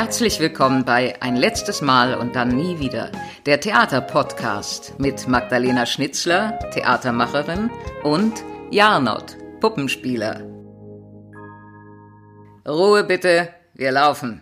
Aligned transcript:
Herzlich 0.00 0.40
willkommen 0.40 0.86
bei 0.86 1.20
Ein 1.20 1.36
letztes 1.36 1.82
Mal 1.82 2.14
und 2.14 2.34
dann 2.34 2.56
nie 2.56 2.78
wieder, 2.78 3.12
der 3.44 3.60
Theaterpodcast 3.60 4.98
mit 4.98 5.28
Magdalena 5.28 5.84
Schnitzler, 5.84 6.58
Theatermacherin, 6.72 7.68
und 8.02 8.42
Jarnot, 8.70 9.36
Puppenspieler. 9.60 10.40
Ruhe 12.66 13.04
bitte, 13.04 13.50
wir 13.74 13.92
laufen. 13.92 14.40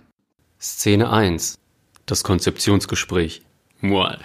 Szene 0.60 1.10
1. 1.10 1.58
Das 2.06 2.22
Konzeptionsgespräch. 2.22 3.42
Mual. 3.80 4.20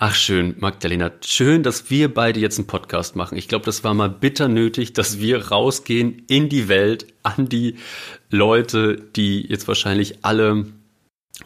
Ach 0.00 0.14
schön, 0.14 0.54
Magdalena, 0.60 1.10
schön, 1.24 1.64
dass 1.64 1.90
wir 1.90 2.14
beide 2.14 2.38
jetzt 2.38 2.56
einen 2.56 2.68
Podcast 2.68 3.16
machen. 3.16 3.36
Ich 3.36 3.48
glaube, 3.48 3.64
das 3.64 3.82
war 3.82 3.94
mal 3.94 4.08
bitter 4.08 4.46
nötig, 4.46 4.92
dass 4.92 5.18
wir 5.18 5.48
rausgehen 5.48 6.22
in 6.28 6.48
die 6.48 6.68
Welt, 6.68 7.12
an 7.24 7.48
die 7.48 7.78
Leute, 8.30 8.94
die 9.16 9.44
jetzt 9.48 9.66
wahrscheinlich 9.66 10.24
alle 10.24 10.66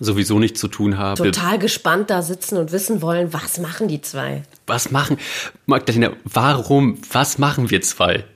sowieso 0.00 0.38
nichts 0.38 0.60
zu 0.60 0.68
tun 0.68 0.98
haben. 0.98 1.16
Total 1.16 1.58
gespannt 1.58 2.10
da 2.10 2.20
sitzen 2.20 2.58
und 2.58 2.72
wissen 2.72 3.00
wollen, 3.00 3.32
was 3.32 3.58
machen 3.58 3.88
die 3.88 4.02
zwei? 4.02 4.42
Was 4.66 4.90
machen, 4.90 5.16
Magdalena, 5.64 6.12
warum, 6.24 6.98
was 7.10 7.38
machen 7.38 7.70
wir 7.70 7.80
zwei? 7.80 8.26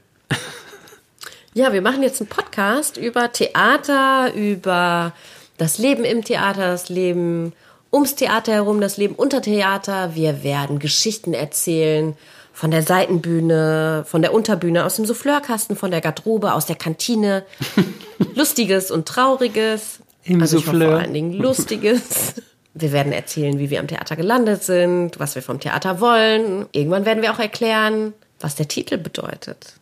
Ja, 1.52 1.74
wir 1.74 1.82
machen 1.82 2.02
jetzt 2.02 2.22
einen 2.22 2.30
Podcast 2.30 2.96
über 2.96 3.32
Theater, 3.32 4.32
über 4.34 5.12
das 5.58 5.76
Leben 5.76 6.04
im 6.04 6.24
Theater, 6.24 6.68
das 6.68 6.88
Leben 6.88 7.52
ums 7.96 8.14
Theater 8.14 8.52
herum, 8.52 8.80
das 8.80 8.98
Leben 8.98 9.14
unter 9.14 9.42
Theater. 9.42 10.14
Wir 10.14 10.44
werden 10.44 10.78
Geschichten 10.78 11.34
erzählen 11.34 12.14
von 12.52 12.70
der 12.70 12.82
Seitenbühne, 12.82 14.04
von 14.06 14.22
der 14.22 14.32
Unterbühne, 14.32 14.84
aus 14.84 14.96
dem 14.96 15.06
Souffleurkasten, 15.06 15.76
von 15.76 15.90
der 15.90 16.00
Garderobe, 16.00 16.52
aus 16.52 16.66
der 16.66 16.76
Kantine. 16.76 17.44
Lustiges 18.34 18.90
und 18.90 19.08
Trauriges. 19.08 20.00
Im 20.24 20.40
also 20.40 20.60
vor 20.60 20.74
allen 20.74 21.12
Dingen 21.12 21.32
Lustiges. 21.32 22.34
Wir 22.78 22.92
werden 22.92 23.12
erzählen, 23.12 23.58
wie 23.58 23.70
wir 23.70 23.80
am 23.80 23.88
Theater 23.88 24.16
gelandet 24.16 24.62
sind, 24.62 25.18
was 25.18 25.34
wir 25.34 25.40
vom 25.40 25.60
Theater 25.60 25.98
wollen. 25.98 26.66
Irgendwann 26.72 27.06
werden 27.06 27.22
wir 27.22 27.32
auch 27.32 27.38
erklären, 27.38 28.12
was 28.38 28.54
der 28.54 28.68
Titel 28.68 28.98
bedeutet. 28.98 29.76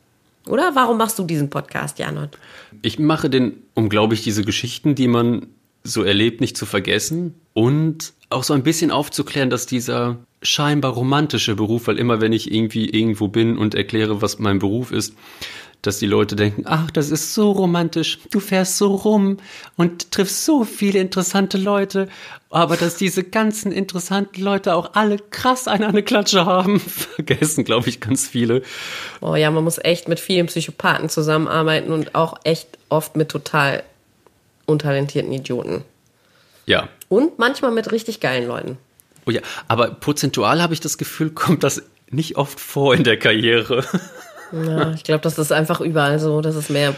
Oder? 0.46 0.76
Warum 0.76 0.96
machst 0.96 1.18
du 1.18 1.24
diesen 1.24 1.50
Podcast, 1.50 1.98
Janot? 1.98 2.38
Ich 2.82 3.00
mache 3.00 3.28
den, 3.28 3.64
um, 3.74 3.88
glaube 3.88 4.14
ich, 4.14 4.22
diese 4.22 4.44
Geschichten, 4.44 4.94
die 4.94 5.08
man 5.08 5.48
so 5.82 6.02
erlebt, 6.02 6.40
nicht 6.40 6.56
zu 6.56 6.66
vergessen 6.66 7.34
und 7.52 8.13
auch 8.30 8.44
so 8.44 8.54
ein 8.54 8.62
bisschen 8.62 8.90
aufzuklären, 8.90 9.50
dass 9.50 9.66
dieser 9.66 10.18
scheinbar 10.42 10.92
romantische 10.92 11.54
Beruf, 11.54 11.86
weil 11.86 11.98
immer 11.98 12.20
wenn 12.20 12.32
ich 12.32 12.52
irgendwie 12.52 12.88
irgendwo 12.88 13.28
bin 13.28 13.56
und 13.56 13.74
erkläre, 13.74 14.22
was 14.22 14.38
mein 14.38 14.58
Beruf 14.58 14.92
ist, 14.92 15.14
dass 15.86 15.98
die 15.98 16.06
Leute 16.06 16.34
denken, 16.34 16.64
ach, 16.66 16.90
das 16.90 17.10
ist 17.10 17.34
so 17.34 17.50
romantisch, 17.52 18.18
du 18.30 18.40
fährst 18.40 18.78
so 18.78 18.94
rum 18.94 19.36
und 19.76 20.10
triffst 20.10 20.44
so 20.44 20.64
viele 20.64 20.98
interessante 20.98 21.58
Leute, 21.58 22.08
aber 22.50 22.76
dass 22.76 22.96
diese 22.96 23.22
ganzen 23.22 23.70
interessanten 23.70 24.40
Leute 24.40 24.74
auch 24.74 24.94
alle 24.94 25.18
krass 25.18 25.68
eine 25.68 25.86
eine 25.86 26.02
Klatsche 26.02 26.46
haben, 26.46 26.80
vergessen, 26.80 27.64
glaube 27.64 27.88
ich, 27.88 28.00
ganz 28.00 28.26
viele. 28.26 28.62
Oh 29.20 29.34
ja, 29.36 29.50
man 29.50 29.64
muss 29.64 29.78
echt 29.78 30.08
mit 30.08 30.20
vielen 30.20 30.46
Psychopathen 30.46 31.08
zusammenarbeiten 31.08 31.92
und 31.92 32.14
auch 32.14 32.38
echt 32.44 32.68
oft 32.88 33.16
mit 33.16 33.28
total 33.28 33.82
untalentierten 34.66 35.32
Idioten. 35.32 35.84
Ja, 36.66 36.88
Und 37.08 37.38
manchmal 37.38 37.70
mit 37.70 37.92
richtig 37.92 38.20
geilen 38.20 38.48
Leuten. 38.48 38.78
Oh 39.26 39.30
ja, 39.30 39.40
aber 39.68 39.90
prozentual 39.90 40.62
habe 40.62 40.74
ich 40.74 40.80
das 40.80 40.98
Gefühl, 40.98 41.30
kommt 41.30 41.62
das 41.62 41.82
nicht 42.10 42.36
oft 42.36 42.60
vor 42.60 42.94
in 42.94 43.04
der 43.04 43.18
Karriere. 43.18 43.84
Ja, 44.52 44.92
ich 44.92 45.04
glaube, 45.04 45.20
das 45.22 45.38
ist 45.38 45.52
einfach 45.52 45.80
überall 45.80 46.18
so, 46.18 46.40
dass 46.40 46.54
es 46.54 46.68
mehr 46.68 46.94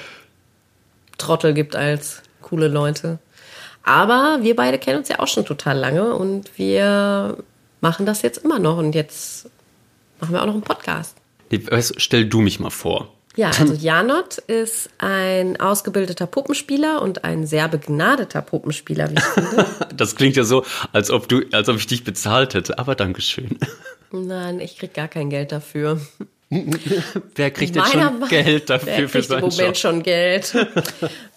Trottel 1.18 1.54
gibt 1.54 1.74
als 1.76 2.22
coole 2.42 2.68
Leute. 2.68 3.18
Aber 3.82 4.38
wir 4.42 4.56
beide 4.56 4.78
kennen 4.78 4.98
uns 4.98 5.08
ja 5.08 5.20
auch 5.20 5.28
schon 5.28 5.44
total 5.46 5.78
lange 5.78 6.14
und 6.14 6.58
wir 6.58 7.38
machen 7.80 8.04
das 8.04 8.22
jetzt 8.22 8.38
immer 8.38 8.58
noch. 8.58 8.78
Und 8.78 8.94
jetzt 8.94 9.48
machen 10.20 10.34
wir 10.34 10.42
auch 10.42 10.46
noch 10.46 10.54
einen 10.54 10.62
Podcast. 10.62 11.16
Nee, 11.50 11.62
weißt, 11.64 11.94
du, 11.94 12.00
stell 12.00 12.26
du 12.26 12.40
mich 12.40 12.58
mal 12.58 12.70
vor. 12.70 13.12
Ja, 13.36 13.50
also 13.58 13.74
Janot 13.74 14.38
ist 14.38 14.88
ein 14.98 15.60
ausgebildeter 15.60 16.26
Puppenspieler 16.26 17.02
und 17.02 17.22
ein 17.24 17.46
sehr 17.46 17.68
begnadeter 17.68 18.40
Puppenspieler, 18.42 19.10
wie 19.10 19.14
ich 19.14 19.22
finde. 19.22 19.66
Das 19.96 20.16
klingt 20.16 20.36
ja 20.36 20.44
so, 20.44 20.64
als 20.92 21.10
ob 21.10 21.28
du, 21.28 21.42
als 21.52 21.68
ob 21.68 21.76
ich 21.76 21.86
dich 21.86 22.02
bezahlt 22.04 22.54
hätte. 22.54 22.78
Aber 22.78 22.94
Dankeschön. 22.94 23.58
Nein, 24.12 24.60
ich 24.60 24.78
krieg 24.78 24.92
gar 24.94 25.08
kein 25.08 25.30
Geld 25.30 25.52
dafür. 25.52 26.00
Wer 26.48 27.50
kriegt 27.50 27.74
denn 27.74 27.84
schon 27.84 28.20
Ma- 28.20 28.26
Geld 28.28 28.70
dafür 28.70 28.86
Wer 28.86 29.08
für 29.08 29.18
kriegt 29.18 29.24
im 29.24 29.28
seinen 29.30 29.40
Moment 29.40 29.58
Job? 29.58 29.76
schon 29.76 30.02
Geld? 30.02 30.54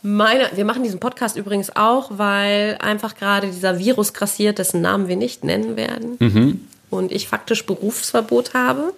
Meiner, 0.04 0.56
wir 0.56 0.66
machen 0.66 0.84
diesen 0.84 1.00
Podcast 1.00 1.36
übrigens 1.36 1.76
auch, 1.76 2.12
weil 2.18 2.78
einfach 2.80 3.16
gerade 3.16 3.48
dieser 3.48 3.80
Virus 3.80 4.14
grassiert, 4.14 4.60
dessen 4.60 4.82
Namen 4.82 5.08
wir 5.08 5.16
nicht 5.16 5.44
nennen 5.44 5.76
werden. 5.76 6.16
Mhm. 6.20 6.68
Und 6.92 7.12
ich 7.12 7.28
faktisch 7.28 7.66
Berufsverbot 7.66 8.54
habe. 8.54 8.94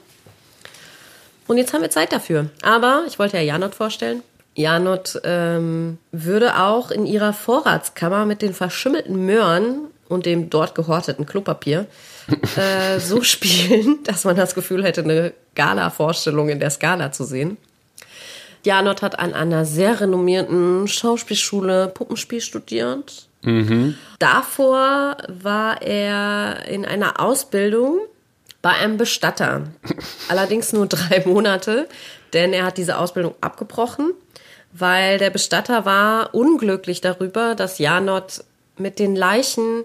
Und 1.52 1.58
jetzt 1.58 1.74
haben 1.74 1.82
wir 1.82 1.90
Zeit 1.90 2.14
dafür. 2.14 2.46
Aber 2.62 3.04
ich 3.10 3.20
wollte 3.20 3.36
ja 3.36 3.44
Janot 3.44 3.76
vorstellen. 3.76 4.24
Janot 4.56 5.20
ähm, 5.26 5.98
würde 6.14 6.58
auch 6.58 6.92
in 6.92 7.06
ihrer 7.06 7.34
Vorratskammer 7.34 8.26
mit 8.26 8.42
den 8.42 8.54
verschimmelten 8.54 9.26
Möhren 9.26 9.90
und 10.08 10.26
dem 10.26 10.50
dort 10.50 10.76
gehorteten 10.76 11.26
Klopapier 11.26 11.88
äh, 12.56 13.02
so 13.02 13.22
spielen, 13.22 14.00
dass 14.06 14.24
man 14.24 14.38
das 14.38 14.56
Gefühl 14.56 14.86
hätte, 14.86 15.04
eine 15.04 15.34
Gala-Vorstellung 15.56 16.48
in 16.48 16.62
der 16.62 16.70
Skala 16.70 17.12
zu 17.12 17.26
sehen. 17.26 17.58
Janot 18.64 19.02
hat 19.02 19.20
an 19.20 19.34
einer 19.34 19.66
sehr 19.66 20.00
renommierten 20.00 20.88
Schauspielschule 20.88 21.90
Puppenspiel 21.90 22.40
studiert. 22.40 23.28
Davor 24.20 25.18
war 25.28 25.82
er 25.82 26.66
in 26.70 26.86
einer 26.86 27.20
Ausbildung 27.20 28.00
bei 28.62 28.70
einem 28.72 28.98
Bestatter. 28.98 29.64
Allerdings 30.30 30.74
nur 30.74 30.86
drei 30.88 31.24
Monate, 31.26 31.88
denn 32.34 32.54
er 32.54 32.66
hat 32.66 32.78
diese 32.78 32.98
Ausbildung 32.98 33.36
abgebrochen, 33.42 34.14
weil 34.72 35.18
der 35.18 35.30
Bestatter 35.30 35.86
war 35.86 36.34
unglücklich 36.34 37.02
darüber, 37.02 37.56
dass 37.56 37.80
Janot 37.80 38.44
mit 38.78 39.00
den 39.00 39.16
Leichen 39.16 39.84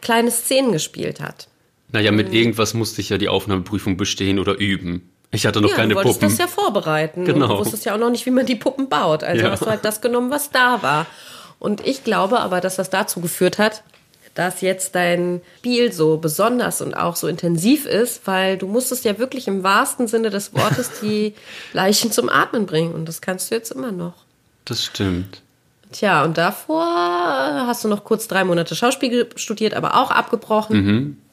kleine 0.00 0.30
Szenen 0.30 0.72
gespielt 0.72 1.20
hat. 1.20 1.48
Naja, 1.92 2.10
mit 2.10 2.32
irgendwas 2.32 2.74
musste 2.74 3.00
ich 3.00 3.10
ja 3.10 3.18
die 3.18 3.28
Aufnahmeprüfung 3.28 3.96
bestehen 3.96 4.38
oder 4.38 4.58
üben. 4.58 5.10
Ich 5.30 5.46
hatte 5.46 5.60
noch 5.60 5.70
ja, 5.70 5.76
keine 5.76 5.94
du 5.94 6.00
Puppen. 6.00 6.20
das 6.28 6.38
ja 6.38 6.46
vorbereiten. 6.46 7.24
Genau. 7.24 7.44
Und 7.46 7.50
du 7.52 7.58
wusstest 7.60 7.84
ja 7.84 7.94
auch 7.94 7.98
noch 7.98 8.10
nicht, 8.10 8.26
wie 8.26 8.30
man 8.30 8.46
die 8.46 8.56
Puppen 8.56 8.88
baut. 8.88 9.22
Also 9.24 9.44
Ja. 9.44 9.50
hast 9.50 9.62
du 9.62 9.66
halt 9.66 9.84
das 9.84 10.00
genommen, 10.00 10.30
was 10.30 10.50
da 10.50 10.82
war. 10.82 11.06
Und 11.58 11.86
ich 11.86 12.04
glaube 12.04 12.40
aber, 12.40 12.60
dass 12.60 12.76
das 12.76 12.90
dazu 12.90 13.20
geführt 13.20 13.58
hat, 13.58 13.82
dass 14.34 14.60
jetzt 14.60 14.94
dein 14.94 15.40
Spiel 15.58 15.92
so 15.92 16.16
besonders 16.18 16.80
und 16.80 16.94
auch 16.94 17.16
so 17.16 17.28
intensiv 17.28 17.86
ist, 17.86 18.26
weil 18.26 18.58
du 18.58 18.66
musstest 18.66 19.04
ja 19.04 19.18
wirklich 19.18 19.48
im 19.48 19.62
wahrsten 19.62 20.08
Sinne 20.08 20.30
des 20.30 20.54
Wortes 20.54 20.90
die 21.00 21.34
Leichen 21.72 22.12
zum 22.12 22.28
Atmen 22.28 22.66
bringen. 22.66 22.92
Und 22.92 23.08
das 23.08 23.20
kannst 23.20 23.50
du 23.50 23.54
jetzt 23.54 23.70
immer 23.70 23.92
noch. 23.92 24.14
Das 24.64 24.84
stimmt. 24.84 25.42
Tja, 25.92 26.24
und 26.24 26.36
davor 26.36 26.84
hast 26.84 27.84
du 27.84 27.88
noch 27.88 28.04
kurz 28.04 28.26
drei 28.26 28.42
Monate 28.42 28.74
Schauspiel 28.74 29.28
studiert, 29.36 29.74
aber 29.74 29.94
auch 29.94 30.10
abgebrochen. 30.10 30.74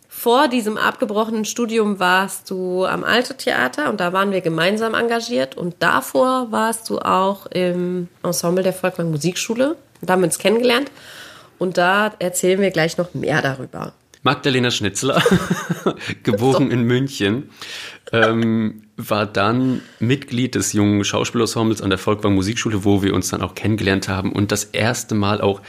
Vor 0.08 0.50
diesem 0.50 0.78
abgebrochenen 0.78 1.46
Studium 1.46 2.00
warst 2.00 2.52
du 2.52 2.86
am 2.86 3.04
Alte 3.04 3.38
Theater 3.38 3.90
und 3.90 4.00
da 4.00 4.14
waren 4.14 4.32
wir 4.32 4.42
gemeinsam 4.42 4.94
engagiert. 4.94 5.58
Und 5.58 5.76
davor 5.80 6.52
warst 6.52 6.90
du 6.90 7.00
auch 7.00 7.48
im 7.48 8.08
Ensemble 8.22 8.62
der 8.62 8.74
Volkwang 8.74 9.10
Musikschule. 9.10 9.78
Da 10.02 10.14
haben 10.14 10.22
wir 10.22 10.28
uns 10.28 10.38
kennengelernt. 10.38 10.92
Und 11.62 11.78
da 11.78 12.12
erzählen 12.18 12.60
wir 12.60 12.72
gleich 12.72 12.98
noch 12.98 13.14
mehr 13.14 13.40
darüber. 13.44 13.94
Magdalena 14.24 14.72
Schnitzler, 14.72 15.22
geboren 16.24 16.72
in 16.72 16.86
München, 16.86 17.52
ähm, 18.12 18.82
war 18.98 19.28
dann 19.28 19.82
Mitglied 20.00 20.56
des 20.56 20.74
jungen 20.74 21.04
Schauspielensembles 21.04 21.84
an 21.84 21.92
der 21.92 22.00
Volkwang 22.00 22.34
Musikschule, 22.34 22.84
wo 22.84 23.04
wir 23.04 23.14
uns 23.14 23.30
dann 23.30 23.44
auch 23.44 23.54
kennengelernt 23.54 24.10
haben 24.10 24.32
und 24.32 24.52
das 24.52 24.64
erste 24.64 25.14
Mal 25.14 25.40
auch, 25.40 25.62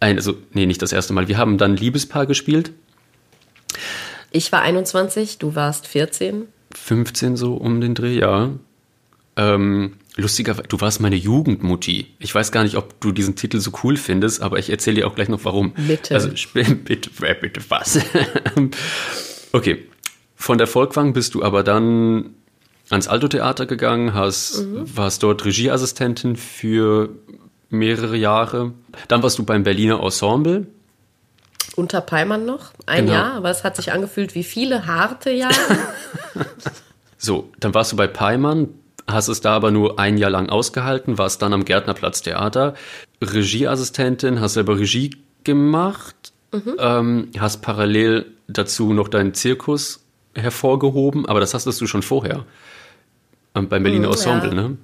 ein, 0.00 0.16
also, 0.16 0.36
nee, 0.54 0.64
nicht 0.64 0.80
das 0.80 0.92
erste 0.92 1.12
Mal, 1.12 1.28
wir 1.28 1.36
haben 1.36 1.58
dann 1.58 1.76
Liebespaar 1.76 2.24
gespielt, 2.24 2.72
Ich 4.30 4.52
war 4.52 4.62
21, 4.62 5.36
du 5.36 5.54
warst 5.54 5.86
14. 5.86 6.48
15 6.74 7.36
so 7.36 7.56
um 7.56 7.82
den 7.82 7.94
Dreh, 7.94 8.18
ja. 8.18 8.52
Ähm, 9.36 9.94
lustigerweise, 10.16 10.68
du 10.68 10.80
warst 10.80 11.00
meine 11.00 11.16
Jugendmutti. 11.16 12.08
Ich 12.18 12.34
weiß 12.34 12.52
gar 12.52 12.64
nicht, 12.64 12.76
ob 12.76 13.00
du 13.00 13.12
diesen 13.12 13.34
Titel 13.36 13.58
so 13.60 13.72
cool 13.82 13.96
findest, 13.96 14.42
aber 14.42 14.58
ich 14.58 14.68
erzähle 14.70 14.96
dir 14.96 15.06
auch 15.06 15.14
gleich 15.14 15.28
noch 15.28 15.44
warum. 15.44 15.72
Bitte. 15.72 16.14
Also, 16.14 16.28
bitte, 16.54 17.10
wer 17.18 17.34
bitte 17.34 17.60
was? 17.68 17.98
okay. 19.52 19.86
Von 20.36 20.58
der 20.58 20.66
Volkwang 20.66 21.12
bist 21.12 21.34
du 21.34 21.42
aber 21.42 21.62
dann 21.62 22.34
ans 22.90 23.06
Alto-Theater 23.06 23.64
gegangen, 23.66 24.12
hast, 24.12 24.66
warst 24.96 25.22
dort 25.22 25.44
Regieassistentin 25.44 26.34
für 26.36 27.10
mehrere 27.70 28.16
Jahre. 28.16 28.72
Dann 29.08 29.22
warst 29.22 29.38
du 29.38 29.44
beim 29.44 29.62
Berliner 29.62 30.02
Ensemble. 30.02 30.66
Unter 31.76 32.00
Peimann 32.02 32.44
noch, 32.44 32.72
ein 32.86 33.06
Genau. 33.06 33.16
Jahr, 33.16 33.32
aber 33.34 33.50
es 33.50 33.64
hat 33.64 33.76
sich 33.76 33.92
angefühlt 33.92 34.34
wie 34.34 34.42
viele 34.44 34.86
harte 34.86 35.30
Jahre. 35.30 35.54
So, 37.24 37.52
dann 37.60 37.72
warst 37.72 37.92
du 37.92 37.96
bei 37.96 38.08
Peimann, 38.08 38.70
hast 39.06 39.28
es 39.28 39.40
da 39.40 39.54
aber 39.54 39.70
nur 39.70 39.98
ein 39.98 40.18
Jahr 40.18 40.30
lang 40.30 40.48
ausgehalten, 40.48 41.18
warst 41.18 41.42
dann 41.42 41.52
am 41.52 41.64
Gärtnerplatz 41.64 42.22
Theater, 42.22 42.74
Regieassistentin, 43.22 44.40
hast 44.40 44.54
selber 44.54 44.78
Regie 44.78 45.16
gemacht, 45.44 46.32
mhm. 46.52 46.76
ähm, 46.78 47.30
hast 47.38 47.62
parallel 47.62 48.26
dazu 48.48 48.92
noch 48.92 49.08
deinen 49.08 49.34
Zirkus 49.34 50.04
hervorgehoben, 50.34 51.26
aber 51.26 51.40
das 51.40 51.54
hast 51.54 51.66
du 51.66 51.86
schon 51.86 52.02
vorher 52.02 52.44
ähm, 53.54 53.68
beim 53.68 53.82
Berliner 53.82 54.08
mhm, 54.08 54.14
Ensemble, 54.14 54.48
ja. 54.48 54.54
ne? 54.54 54.76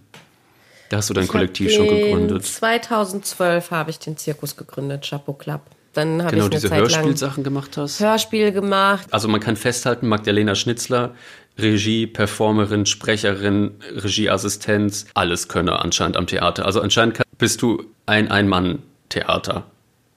Da 0.90 0.98
hast 0.98 1.10
du 1.10 1.14
dein 1.14 1.24
ich 1.24 1.30
Kollektiv 1.30 1.72
schon 1.72 1.86
gegründet. 1.86 2.46
2012 2.46 3.70
habe 3.70 3.90
ich 3.90 3.98
den 3.98 4.16
Zirkus 4.16 4.56
gegründet, 4.56 5.06
Chapeau 5.06 5.34
Club. 5.34 5.60
Dann 5.92 6.22
habe 6.22 6.30
genau, 6.30 6.44
ich 6.44 6.52
eine 6.52 6.56
diese 6.56 6.68
Zeit 6.68 6.80
Hörspielsachen 6.80 7.44
gemacht 7.44 7.76
hast. 7.76 8.00
Hörspiel 8.00 8.52
gemacht. 8.52 9.06
Also 9.10 9.28
man 9.28 9.40
kann 9.40 9.56
festhalten, 9.56 10.08
Magdalena 10.08 10.54
Schnitzler, 10.54 11.14
Regie, 11.58 12.06
Performerin, 12.06 12.86
Sprecherin, 12.86 13.72
Regieassistenz, 13.94 15.06
alles 15.14 15.48
könne 15.48 15.80
anscheinend 15.80 16.16
am 16.16 16.26
Theater. 16.26 16.66
Also 16.66 16.80
anscheinend 16.80 17.20
bist 17.38 17.62
du 17.62 17.84
ein 18.06 18.30
Ein-Mann-Theater. 18.30 19.64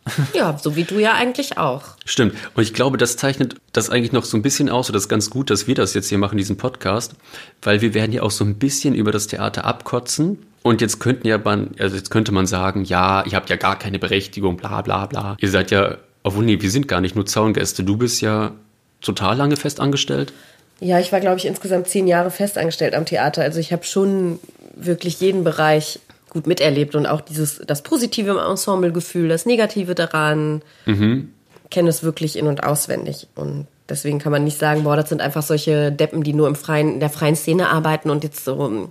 Ja, 0.33 0.57
so 0.57 0.75
wie 0.75 0.83
du 0.83 0.99
ja 0.99 1.13
eigentlich 1.13 1.57
auch. 1.57 1.83
Stimmt. 2.05 2.35
Und 2.55 2.63
ich 2.63 2.73
glaube, 2.73 2.97
das 2.97 3.17
zeichnet 3.17 3.55
das 3.71 3.89
eigentlich 3.89 4.11
noch 4.11 4.25
so 4.25 4.37
ein 4.37 4.41
bisschen 4.41 4.69
aus. 4.69 4.89
Und 4.89 4.93
das 4.93 5.03
ist 5.03 5.09
ganz 5.09 5.29
gut, 5.29 5.49
dass 5.49 5.67
wir 5.67 5.75
das 5.75 5.93
jetzt 5.93 6.09
hier 6.09 6.17
machen, 6.17 6.37
diesen 6.37 6.57
Podcast. 6.57 7.13
Weil 7.61 7.81
wir 7.81 7.93
werden 7.93 8.11
ja 8.11 8.23
auch 8.23 8.31
so 8.31 8.43
ein 8.43 8.55
bisschen 8.55 8.95
über 8.95 9.11
das 9.11 9.27
Theater 9.27 9.65
abkotzen. 9.65 10.39
Und 10.63 10.81
jetzt 10.81 10.99
könnten 10.99 11.27
ja 11.27 11.37
man, 11.37 11.71
also 11.79 11.95
jetzt 11.95 12.11
könnte 12.11 12.31
man 12.31 12.45
sagen, 12.45 12.83
ja, 12.83 13.23
ihr 13.25 13.33
habt 13.33 13.49
ja 13.49 13.55
gar 13.55 13.77
keine 13.77 13.99
Berechtigung, 13.99 14.57
bla 14.57 14.81
bla 14.81 15.05
bla. 15.07 15.37
Ihr 15.39 15.49
seid 15.49 15.71
ja, 15.71 15.97
obwohl 16.23 16.45
nee, 16.45 16.61
wir 16.61 16.71
sind 16.71 16.87
gar 16.87 17.01
nicht 17.01 17.15
nur 17.15 17.25
Zaungäste. 17.25 17.83
Du 17.83 17.97
bist 17.97 18.21
ja 18.21 18.51
total 19.01 19.37
lange 19.37 19.57
fest 19.57 19.79
angestellt. 19.79 20.33
Ja, 20.81 20.99
ich 20.99 21.11
war, 21.11 21.19
glaube 21.19 21.37
ich, 21.37 21.45
insgesamt 21.45 21.87
zehn 21.87 22.07
Jahre 22.07 22.31
festangestellt 22.31 22.95
am 22.95 23.05
Theater. 23.05 23.43
Also 23.43 23.59
ich 23.59 23.71
habe 23.71 23.83
schon 23.83 24.39
wirklich 24.75 25.21
jeden 25.21 25.43
Bereich 25.43 25.99
gut 26.29 26.47
miterlebt 26.47 26.95
und 26.95 27.05
auch 27.05 27.21
dieses, 27.21 27.61
das 27.67 27.83
Positive 27.83 28.31
im 28.31 28.37
Ensemblegefühl, 28.37 29.29
das 29.29 29.45
Negative 29.45 29.93
daran, 29.93 30.63
mhm. 30.87 31.31
kenne 31.69 31.89
es 31.89 32.01
wirklich 32.01 32.35
in- 32.35 32.47
und 32.47 32.63
auswendig. 32.63 33.27
Und 33.35 33.67
deswegen 33.89 34.17
kann 34.17 34.31
man 34.31 34.43
nicht 34.43 34.57
sagen, 34.57 34.83
boah, 34.83 34.95
das 34.95 35.09
sind 35.09 35.21
einfach 35.21 35.43
solche 35.43 35.91
Deppen, 35.91 36.23
die 36.23 36.33
nur 36.33 36.47
im 36.47 36.55
freien, 36.55 36.93
in 36.93 36.99
der 36.99 37.11
freien 37.11 37.35
Szene 37.35 37.69
arbeiten 37.69 38.09
und 38.09 38.23
jetzt 38.23 38.43
so 38.43 38.55
um, 38.55 38.89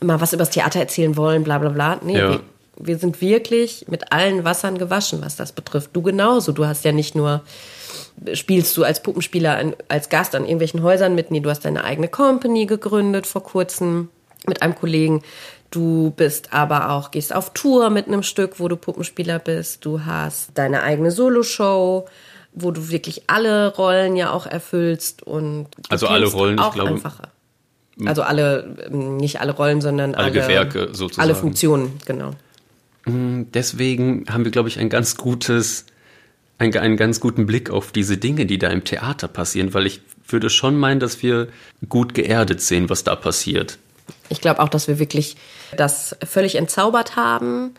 mal 0.00 0.22
was 0.22 0.32
übers 0.32 0.50
Theater 0.50 0.80
erzählen 0.80 1.18
wollen, 1.18 1.44
bla 1.44 1.58
bla 1.58 1.68
bla. 1.68 2.00
Nee, 2.02 2.16
ja. 2.16 2.30
wir, 2.30 2.40
wir 2.78 2.98
sind 2.98 3.20
wirklich 3.20 3.84
mit 3.88 4.10
allen 4.10 4.44
Wassern 4.44 4.78
gewaschen, 4.78 5.20
was 5.20 5.36
das 5.36 5.52
betrifft. 5.52 5.90
Du 5.92 6.00
genauso. 6.00 6.52
Du 6.52 6.64
hast 6.64 6.84
ja 6.86 6.92
nicht 6.92 7.14
nur 7.14 7.42
spielst 8.34 8.76
du 8.76 8.84
als 8.84 9.02
Puppenspieler 9.02 9.56
an, 9.56 9.76
als 9.88 10.08
Gast 10.08 10.34
an 10.34 10.44
irgendwelchen 10.44 10.82
Häusern 10.82 11.14
mit. 11.14 11.30
Nee, 11.30 11.40
du 11.40 11.50
hast 11.50 11.64
deine 11.64 11.84
eigene 11.84 12.08
Company 12.08 12.66
gegründet 12.66 13.26
vor 13.26 13.42
kurzem 13.42 14.08
mit 14.46 14.62
einem 14.62 14.74
Kollegen. 14.74 15.22
Du 15.70 16.12
bist 16.16 16.52
aber 16.52 16.90
auch, 16.90 17.10
gehst 17.10 17.34
auf 17.34 17.52
Tour 17.52 17.90
mit 17.90 18.06
einem 18.06 18.22
Stück, 18.22 18.60
wo 18.60 18.68
du 18.68 18.76
Puppenspieler 18.76 19.38
bist. 19.38 19.84
Du 19.84 20.04
hast 20.04 20.50
deine 20.54 20.82
eigene 20.82 21.10
Soloshow, 21.10 22.06
wo 22.52 22.70
du 22.70 22.88
wirklich 22.88 23.24
alle 23.26 23.74
Rollen 23.74 24.16
ja 24.16 24.30
auch 24.30 24.46
erfüllst 24.46 25.22
und 25.22 25.66
also 25.88 26.06
alle 26.06 26.26
Rollen, 26.26 26.58
auch 26.58 26.68
ich 26.68 26.74
glaube. 26.74 26.90
Einfacher. 26.90 27.30
Also 28.04 28.22
alle, 28.22 28.76
ähm, 28.90 29.16
nicht 29.16 29.40
alle 29.40 29.52
Rollen, 29.52 29.80
sondern 29.80 30.14
alle, 30.14 30.24
alle 30.24 30.32
Gewerke 30.32 30.88
sozusagen. 30.92 31.22
Alle 31.22 31.34
Funktionen, 31.34 31.98
genau. 32.04 32.32
Mm, 33.06 33.44
deswegen 33.54 34.26
haben 34.28 34.44
wir, 34.44 34.50
glaube 34.50 34.68
ich, 34.68 34.78
ein 34.78 34.90
ganz 34.90 35.16
gutes, 35.16 35.86
einen, 36.58 36.76
einen 36.76 36.96
ganz 36.96 37.20
guten 37.20 37.46
Blick 37.46 37.70
auf 37.70 37.92
diese 37.92 38.16
Dinge, 38.16 38.46
die 38.46 38.58
da 38.58 38.68
im 38.68 38.84
Theater 38.84 39.28
passieren, 39.28 39.74
weil 39.74 39.86
ich 39.86 40.00
würde 40.28 40.50
schon 40.50 40.76
meinen, 40.76 41.00
dass 41.00 41.22
wir 41.22 41.48
gut 41.88 42.14
geerdet 42.14 42.60
sehen, 42.60 42.90
was 42.90 43.04
da 43.04 43.14
passiert. 43.16 43.78
Ich 44.28 44.40
glaube 44.40 44.60
auch, 44.60 44.68
dass 44.68 44.88
wir 44.88 44.98
wirklich 44.98 45.36
das 45.76 46.16
völlig 46.24 46.56
entzaubert 46.56 47.16
haben, 47.16 47.74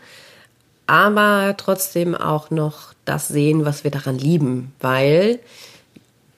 aber 0.86 1.54
trotzdem 1.58 2.14
auch 2.14 2.50
noch 2.50 2.94
das 3.04 3.28
sehen, 3.28 3.64
was 3.64 3.84
wir 3.84 3.90
daran 3.90 4.18
lieben, 4.18 4.72
weil 4.80 5.40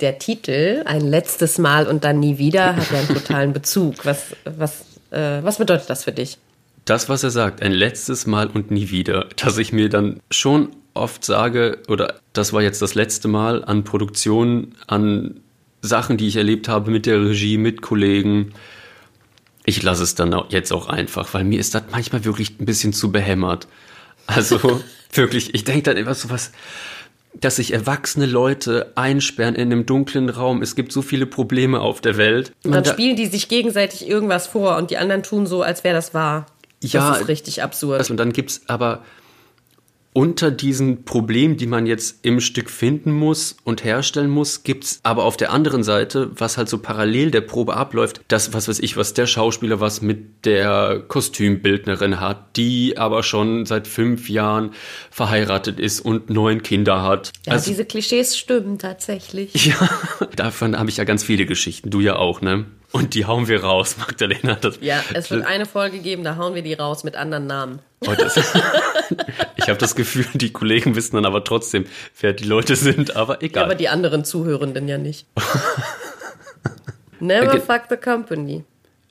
der 0.01 0.19
Titel 0.19 0.83
ein 0.87 1.03
letztes 1.03 1.59
Mal 1.59 1.87
und 1.87 2.05
dann 2.05 2.21
nie 2.21 2.39
wieder 2.39 2.77
hat 2.77 2.91
ja 2.91 2.99
einen 2.99 3.09
totalen 3.15 3.53
Bezug. 3.53 4.05
Was, 4.05 4.35
was, 4.45 4.81
äh, 5.11 5.43
was 5.43 5.59
bedeutet 5.59 5.91
das 5.91 6.05
für 6.05 6.13
dich? 6.13 6.39
Das, 6.85 7.09
was 7.09 7.23
er 7.23 7.31
sagt, 7.31 7.63
ein 7.63 7.73
letztes 7.73 8.27
Mal 8.27 8.49
und 8.49 8.71
nie 8.71 8.91
wieder, 8.91 9.27
dass 9.37 9.59
ich 9.59 9.73
mir 9.73 9.89
dann 9.89 10.19
schon 10.31 10.71
oft 10.95 11.25
sage, 11.25 11.79
oder 11.89 12.21
das 12.33 12.53
war 12.53 12.63
jetzt 12.63 12.83
das 12.83 12.95
letzte 12.95 13.29
Mal 13.29 13.65
an 13.65 13.85
Produktionen, 13.85 14.75
an 14.87 15.41
Sachen, 15.83 16.17
die 16.17 16.29
ich 16.29 16.37
erlebt 16.37 16.69
habe 16.69 16.91
mit 16.91 17.07
der 17.07 17.21
Regie, 17.21 17.57
mit 17.57 17.83
Kollegen, 17.83 18.53
ich 19.65 19.83
lasse 19.83 20.03
es 20.03 20.15
dann 20.15 20.35
jetzt 20.49 20.73
auch 20.73 20.89
einfach, 20.89 21.33
weil 21.35 21.45
mir 21.45 21.61
ist 21.61 21.75
das 21.75 21.85
manchmal 21.91 22.25
wirklich 22.25 22.59
ein 22.59 22.67
bisschen 22.67 22.93
zu 22.93 23.13
behämmert. 23.13 23.67
Also 24.27 24.83
wirklich, 25.13 25.55
ich 25.55 25.65
denke 25.65 25.83
dann 25.83 25.97
immer 25.97 26.15
so 26.15 26.31
was, 26.31 26.53
dass 27.35 27.57
sich 27.57 27.73
erwachsene 27.73 28.27
Leute 28.27 28.93
einsperren 28.97 29.55
in 29.55 29.73
einem 29.73 29.87
dunklen 29.87 30.29
Raum. 30.29 30.63
Es 30.63 30.75
gibt 30.75 30.93
so 30.93 31.03
viele 31.03 31.27
Probleme 31.27 31.81
auf 31.81 32.01
der 32.01 32.17
Welt. 32.17 32.53
Und 32.65 32.73
dann 32.73 32.83
da, 32.83 32.93
spielen 32.93 33.17
die 33.17 33.27
sich 33.27 33.49
gegenseitig 33.49 34.09
irgendwas 34.09 34.47
vor 34.47 34.77
und 34.77 34.91
die 34.91 34.99
anderen 34.99 35.23
tun 35.23 35.47
so, 35.47 35.63
als 35.63 35.85
wäre 35.85 35.95
das 35.95 36.15
wahr. 36.15 36.47
Ja, 36.83 37.11
das 37.11 37.21
ist 37.21 37.29
richtig 37.29 37.63
absurd. 37.63 38.11
Und 38.11 38.17
dann 38.17 38.33
gibt 38.33 38.51
es 38.51 38.63
aber 38.67 39.05
unter 40.13 40.51
diesen 40.51 41.05
Problemen, 41.05 41.57
die 41.57 41.67
man 41.67 41.87
jetzt 41.87 42.25
im 42.25 42.41
Stück 42.41 42.69
finden 42.69 43.13
muss 43.13 43.57
und 43.63 43.85
herstellen 43.85 44.31
muss, 44.31 44.65
gibt's 44.65 44.99
aber 45.05 45.25
auf 45.25 45.37
der 45.37 45.53
anderen 45.53 45.85
Seite, 45.85 46.31
was 46.35 46.59
halt 46.59 46.69
so 46.69 46.79
parallel 46.79 47.31
der 47.31 47.43
Probe 47.43 47.77
abläuft, 47.77 48.21
das, 48.29 48.53
was 48.53 48.67
weiß 48.67 48.81
ich, 48.81 48.97
was 48.97 49.15
der 49.15 49.27
Schauspieler 49.27 49.81
was 49.81 50.03
mit 50.03 50.45
der 50.45 51.05
Kostümbildnerin 51.07 52.21
hat, 52.21 52.57
die 52.57 52.99
aber 52.99 53.23
schon 53.23 53.67
seit 53.67 53.87
fünf 53.87 54.29
Jahren 54.29 54.73
verheiratet 55.11 55.79
ist 55.79 56.01
und 56.01 56.29
neun 56.29 56.63
Kinder 56.63 57.03
hat. 57.03 57.33
Ja, 57.47 57.53
also, 57.53 57.71
diese 57.71 57.85
Klischees 57.85 58.37
stimmen 58.37 58.79
tatsächlich. 58.79 59.67
Ja, 59.67 59.89
davon 60.35 60.77
habe 60.77 60.91
ich 60.91 60.97
ja 60.97 61.05
ganz 61.05 61.23
viele 61.23 61.47
Geschichten. 61.47 61.91
Du 61.91 62.01
ja 62.01 62.17
auch, 62.17 62.41
ne? 62.41 62.65
Und 62.93 63.15
die 63.15 63.27
hauen 63.27 63.47
wir 63.47 63.63
raus, 63.63 63.97
Magdalena. 63.99 64.57
Das, 64.57 64.79
ja, 64.81 65.03
es 65.15 65.31
wird 65.31 65.47
eine 65.47 65.67
Folge 65.67 66.01
geben, 66.01 66.25
da 66.25 66.37
hauen 66.37 66.55
wir 66.55 66.63
die 66.63 66.75
raus 66.75 67.05
mit 67.05 67.15
anderen 67.15 67.47
Namen. 67.47 67.79
Oh, 68.01 68.13
ich 69.57 69.69
habe 69.69 69.79
das 69.79 69.95
Gefühl, 69.95 70.27
die 70.35 70.53
Kollegen 70.53 70.97
wissen 70.97 71.17
dann 71.17 71.27
aber 71.27 71.45
trotzdem, 71.45 71.87
wer 72.21 72.33
die 72.33 72.45
Leute 72.45 72.77
sind, 72.77 73.17
aber 73.17 73.43
egal. 73.43 73.63
Ja, 73.63 73.67
aber 73.67 73.75
die 73.75 73.89
anderen 73.89 74.25
Zuhörenden 74.25 74.89
ja 74.89 74.99
nicht. 74.99 75.27
Never 77.21 77.49
okay. 77.49 77.61
fuck 77.61 77.83
the 77.91 77.97
company. 77.97 78.65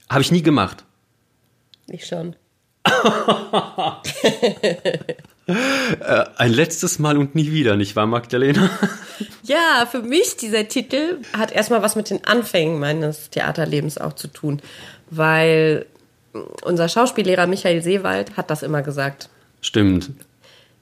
Habe 0.09 0.21
ich 0.21 0.31
nie 0.31 0.41
gemacht. 0.41 0.83
Ich 1.87 2.05
schon. 2.05 2.35
Äh, 5.47 6.25
ein 6.37 6.53
letztes 6.53 6.99
Mal 6.99 7.17
und 7.17 7.33
nie 7.33 7.51
wieder, 7.51 7.75
nicht 7.75 7.95
wahr, 7.95 8.05
Magdalena? 8.05 8.69
Ja, 9.41 9.87
für 9.89 10.03
mich 10.03 10.37
dieser 10.37 10.67
Titel 10.67 11.17
hat 11.35 11.51
erstmal 11.51 11.81
was 11.81 11.95
mit 11.95 12.11
den 12.11 12.23
Anfängen 12.23 12.79
meines 12.79 13.31
Theaterlebens 13.31 13.97
auch 13.97 14.13
zu 14.13 14.27
tun, 14.27 14.61
weil 15.09 15.87
unser 16.61 16.87
Schauspiellehrer 16.87 17.47
Michael 17.47 17.81
Seewald 17.81 18.37
hat 18.37 18.51
das 18.51 18.61
immer 18.61 18.83
gesagt. 18.83 19.29
Stimmt. 19.61 20.11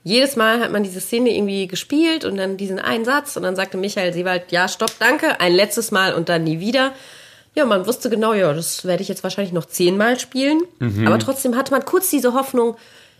Jedes 0.03 0.35
Mal 0.35 0.61
hat 0.61 0.71
man 0.71 0.83
diese 0.83 1.01
Szene 1.01 1.35
irgendwie 1.35 1.67
gespielt 1.67 2.23
und 2.23 2.37
dann 2.37 2.55
diesen 2.55 2.79
einen 2.79 3.03
Satz 3.03 3.35
und 3.35 3.43
dann 3.43 3.55
sagte 3.57 3.77
Michael 3.77 4.13
Seewald, 4.13 4.51
ja, 4.51 4.67
stopp, 4.67 4.91
danke, 4.99 5.41
ein 5.41 5.53
letztes 5.53 5.91
Mal 5.91 6.13
und 6.13 6.29
dann 6.29 6.45
nie 6.45 6.59
wieder. 6.59 6.93
Ja, 7.55 7.65
man 7.65 7.85
wusste 7.85 8.09
genau, 8.09 8.33
ja, 8.33 8.53
das 8.53 8.85
werde 8.85 9.01
ich 9.01 9.09
jetzt 9.09 9.23
wahrscheinlich 9.23 9.53
noch 9.53 9.65
zehnmal 9.65 10.19
spielen. 10.19 10.61
Mhm. 10.79 11.07
Aber 11.07 11.19
trotzdem 11.19 11.57
hatte 11.57 11.71
man 11.71 11.83
kurz 11.83 12.09
diese 12.09 12.33
Hoffnung, 12.33 12.77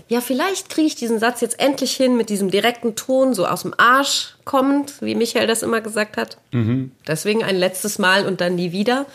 ja, 0.07 0.21
vielleicht 0.21 0.69
kriege 0.69 0.87
ich 0.87 0.95
diesen 0.95 1.19
Satz 1.19 1.41
jetzt 1.41 1.59
endlich 1.59 1.95
hin 1.97 2.15
mit 2.15 2.29
diesem 2.29 2.49
direkten 2.49 2.95
Ton, 2.95 3.33
so 3.33 3.45
aus 3.45 3.63
dem 3.63 3.73
Arsch 3.77 4.35
kommend, 4.45 4.93
wie 5.01 5.15
Michael 5.15 5.47
das 5.47 5.63
immer 5.63 5.81
gesagt 5.81 6.15
hat. 6.15 6.37
Mhm. 6.51 6.91
Deswegen 7.07 7.43
ein 7.43 7.57
letztes 7.57 7.99
Mal 7.99 8.25
und 8.25 8.39
dann 8.39 8.55
nie 8.55 8.71
wieder. 8.71 9.05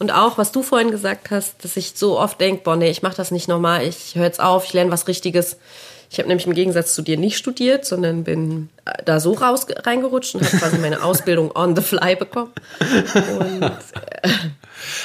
Und 0.00 0.10
auch, 0.10 0.38
was 0.38 0.50
du 0.50 0.62
vorhin 0.62 0.90
gesagt 0.90 1.30
hast, 1.30 1.62
dass 1.62 1.76
ich 1.76 1.92
so 1.94 2.18
oft 2.18 2.40
denke, 2.40 2.62
boah, 2.64 2.74
nee, 2.74 2.90
ich 2.90 3.02
mache 3.02 3.16
das 3.16 3.30
nicht 3.30 3.48
nochmal, 3.48 3.86
ich 3.86 4.14
höre 4.14 4.24
jetzt 4.24 4.40
auf, 4.40 4.64
ich 4.64 4.72
lerne 4.72 4.90
was 4.90 5.06
Richtiges. 5.06 5.58
Ich 6.12 6.18
habe 6.18 6.28
nämlich 6.28 6.46
im 6.46 6.54
Gegensatz 6.54 6.94
zu 6.94 7.02
dir 7.02 7.16
nicht 7.16 7.36
studiert, 7.38 7.84
sondern 7.84 8.24
bin 8.24 8.68
äh, 8.84 9.02
da 9.04 9.20
so 9.20 9.32
raus 9.32 9.66
reingerutscht 9.70 10.34
und 10.34 10.44
habe 10.44 10.56
quasi 10.58 10.78
meine 10.78 11.02
Ausbildung 11.04 11.54
on 11.54 11.76
the 11.76 11.82
fly 11.82 12.16
bekommen. 12.16 12.50
Und, 13.38 13.62
äh, 13.62 14.28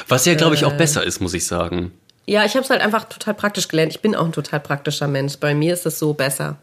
was 0.07 0.25
ja, 0.25 0.33
glaube 0.33 0.55
ich, 0.55 0.65
auch 0.65 0.73
besser 0.73 1.03
ist, 1.03 1.19
muss 1.21 1.35
ich 1.35 1.45
sagen. 1.45 1.91
Ja, 2.25 2.43
ich 2.43 2.55
habe 2.55 2.63
es 2.63 2.71
halt 2.71 2.81
einfach 2.81 3.03
total 3.03 3.35
praktisch 3.35 3.67
gelernt. 3.67 3.91
Ich 3.91 4.01
bin 4.01 4.15
auch 4.15 4.25
ein 4.25 4.31
total 4.31 4.59
praktischer 4.59 5.07
Mensch. 5.07 5.37
Bei 5.37 5.53
mir 5.53 5.75
ist 5.75 5.85
es 5.85 5.99
so 5.99 6.13
besser. 6.13 6.57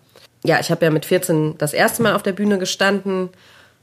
Ja, 0.45 0.59
ich 0.59 0.73
habe 0.73 0.85
ja 0.85 0.91
mit 0.91 1.07
14 1.07 1.57
das 1.59 1.73
erste 1.73 2.03
Mal 2.03 2.17
auf 2.17 2.25
der 2.25 2.33
Bühne 2.33 2.59
gestanden 2.59 3.29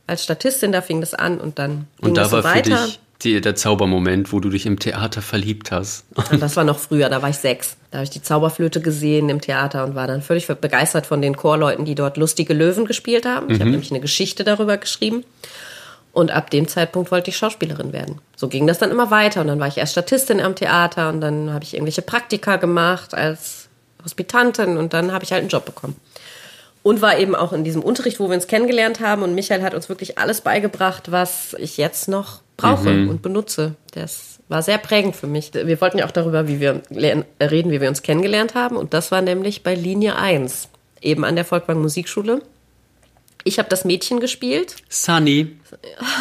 als 0.07 0.25
Statistin. 0.25 0.73
Da 0.73 0.81
fing 0.81 0.99
das 0.99 1.13
an 1.13 1.39
und 1.39 1.57
dann 1.57 1.87
ging 2.01 2.09
und 2.09 2.15
da 2.15 2.25
es 2.25 2.31
war 2.33 2.41
so 2.41 2.49
weiter. 2.49 2.77
Für 2.77 2.85
dich 2.85 2.99
die, 3.21 3.41
der 3.41 3.55
Zaubermoment, 3.55 4.31
wo 4.31 4.39
du 4.39 4.49
dich 4.49 4.65
im 4.65 4.79
Theater 4.79 5.21
verliebt 5.21 5.71
hast. 5.71 6.05
Und 6.31 6.41
das 6.41 6.55
war 6.55 6.63
noch 6.63 6.79
früher, 6.79 7.09
da 7.09 7.21
war 7.21 7.29
ich 7.29 7.37
sechs. 7.37 7.75
Da 7.91 7.97
habe 7.97 8.03
ich 8.05 8.09
die 8.09 8.21
Zauberflöte 8.21 8.81
gesehen 8.81 9.29
im 9.29 9.41
Theater 9.41 9.83
und 9.83 9.95
war 9.95 10.07
dann 10.07 10.21
völlig 10.21 10.47
begeistert 10.47 11.05
von 11.05 11.21
den 11.21 11.35
Chorleuten, 11.35 11.85
die 11.85 11.95
dort 11.95 12.17
lustige 12.17 12.53
Löwen 12.53 12.85
gespielt 12.85 13.25
haben. 13.25 13.49
Ich 13.49 13.57
mhm. 13.57 13.61
habe 13.61 13.71
nämlich 13.71 13.91
eine 13.91 13.99
Geschichte 13.99 14.43
darüber 14.43 14.77
geschrieben. 14.77 15.25
Und 16.11 16.31
ab 16.31 16.49
dem 16.49 16.67
Zeitpunkt 16.67 17.11
wollte 17.11 17.29
ich 17.29 17.37
Schauspielerin 17.37 17.93
werden. 17.93 18.19
So 18.35 18.47
ging 18.47 18.67
das 18.67 18.79
dann 18.79 18.89
immer 18.89 19.11
weiter. 19.11 19.41
Und 19.41 19.47
dann 19.47 19.59
war 19.59 19.67
ich 19.67 19.77
erst 19.77 19.91
Statistin 19.91 20.39
am 20.39 20.55
Theater 20.55 21.09
und 21.09 21.21
dann 21.21 21.53
habe 21.53 21.63
ich 21.63 21.73
irgendwelche 21.73 22.01
Praktika 22.01 22.55
gemacht 22.55 23.13
als 23.13 23.67
Hospitantin 24.03 24.77
und 24.77 24.93
dann 24.93 25.11
habe 25.11 25.23
ich 25.23 25.31
halt 25.31 25.41
einen 25.41 25.49
Job 25.49 25.65
bekommen. 25.65 25.95
Und 26.81 27.01
war 27.01 27.19
eben 27.19 27.35
auch 27.35 27.51
in 27.53 27.63
diesem 27.63 27.83
Unterricht, 27.83 28.19
wo 28.19 28.29
wir 28.29 28.35
uns 28.35 28.47
kennengelernt 28.47 28.99
haben. 29.01 29.21
Und 29.21 29.35
Michael 29.35 29.61
hat 29.63 29.73
uns 29.73 29.89
wirklich 29.89 30.17
alles 30.17 30.41
beigebracht, 30.41 31.11
was 31.11 31.53
ich 31.59 31.75
jetzt 31.77 32.07
noch 32.07 32.41
brauche 32.57 32.89
Mhm. 32.89 33.09
und 33.09 33.21
benutze. 33.21 33.75
Das 33.93 34.39
war 34.47 34.61
sehr 34.63 34.77
prägend 34.77 35.15
für 35.15 35.27
mich. 35.27 35.53
Wir 35.53 35.79
wollten 35.81 35.97
ja 35.97 36.05
auch 36.05 36.11
darüber, 36.11 36.47
wie 36.47 36.59
wir 36.59 36.81
reden, 36.89 37.71
wie 37.71 37.81
wir 37.81 37.89
uns 37.89 38.01
kennengelernt 38.01 38.55
haben. 38.55 38.77
Und 38.77 38.93
das 38.93 39.11
war 39.11 39.21
nämlich 39.21 39.61
bei 39.63 39.75
Linie 39.75 40.15
1, 40.15 40.69
eben 41.01 41.25
an 41.25 41.35
der 41.35 41.45
Volkwang 41.45 41.81
Musikschule. 41.81 42.41
Ich 43.43 43.59
habe 43.59 43.69
das 43.69 43.85
Mädchen 43.85 44.19
gespielt 44.19 44.75
Sunny, 44.89 45.57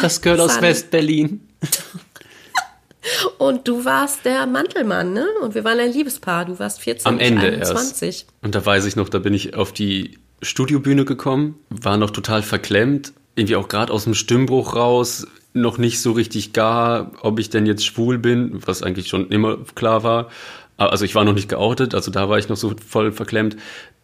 das 0.01 0.21
Girl 0.21 0.39
aus 0.39 0.55
Sunny. 0.55 0.67
West-Berlin. 0.67 1.47
und 3.37 3.67
du 3.67 3.85
warst 3.85 4.25
der 4.25 4.45
Mantelmann, 4.45 5.13
ne? 5.13 5.25
Und 5.41 5.55
wir 5.55 5.63
waren 5.63 5.79
ein 5.79 5.91
Liebespaar. 5.91 6.45
Du 6.45 6.59
warst 6.59 6.79
14, 6.81 7.07
Am 7.07 7.19
Ende 7.19 7.47
21. 7.47 8.07
erst. 8.07 8.25
Und 8.41 8.55
da 8.55 8.65
weiß 8.65 8.85
ich 8.85 8.95
noch, 8.95 9.09
da 9.09 9.19
bin 9.19 9.33
ich 9.33 9.53
auf 9.55 9.73
die 9.73 10.17
Studiobühne 10.41 11.05
gekommen, 11.05 11.55
war 11.69 11.97
noch 11.97 12.11
total 12.11 12.41
verklemmt, 12.41 13.13
irgendwie 13.35 13.55
auch 13.55 13.67
gerade 13.67 13.91
aus 13.93 14.05
dem 14.05 14.13
Stimmbruch 14.13 14.75
raus, 14.75 15.27
noch 15.53 15.77
nicht 15.77 16.01
so 16.01 16.11
richtig 16.11 16.53
gar, 16.53 17.11
ob 17.21 17.39
ich 17.39 17.49
denn 17.49 17.65
jetzt 17.65 17.85
schwul 17.85 18.17
bin, 18.17 18.61
was 18.65 18.83
eigentlich 18.83 19.07
schon 19.07 19.29
immer 19.29 19.57
klar 19.75 20.03
war. 20.03 20.29
Also 20.77 21.05
ich 21.05 21.15
war 21.15 21.25
noch 21.25 21.33
nicht 21.33 21.49
geoutet, 21.49 21.93
also 21.93 22.11
da 22.11 22.29
war 22.29 22.37
ich 22.37 22.49
noch 22.49 22.57
so 22.57 22.73
voll 22.87 23.11
verklemmt. 23.11 23.57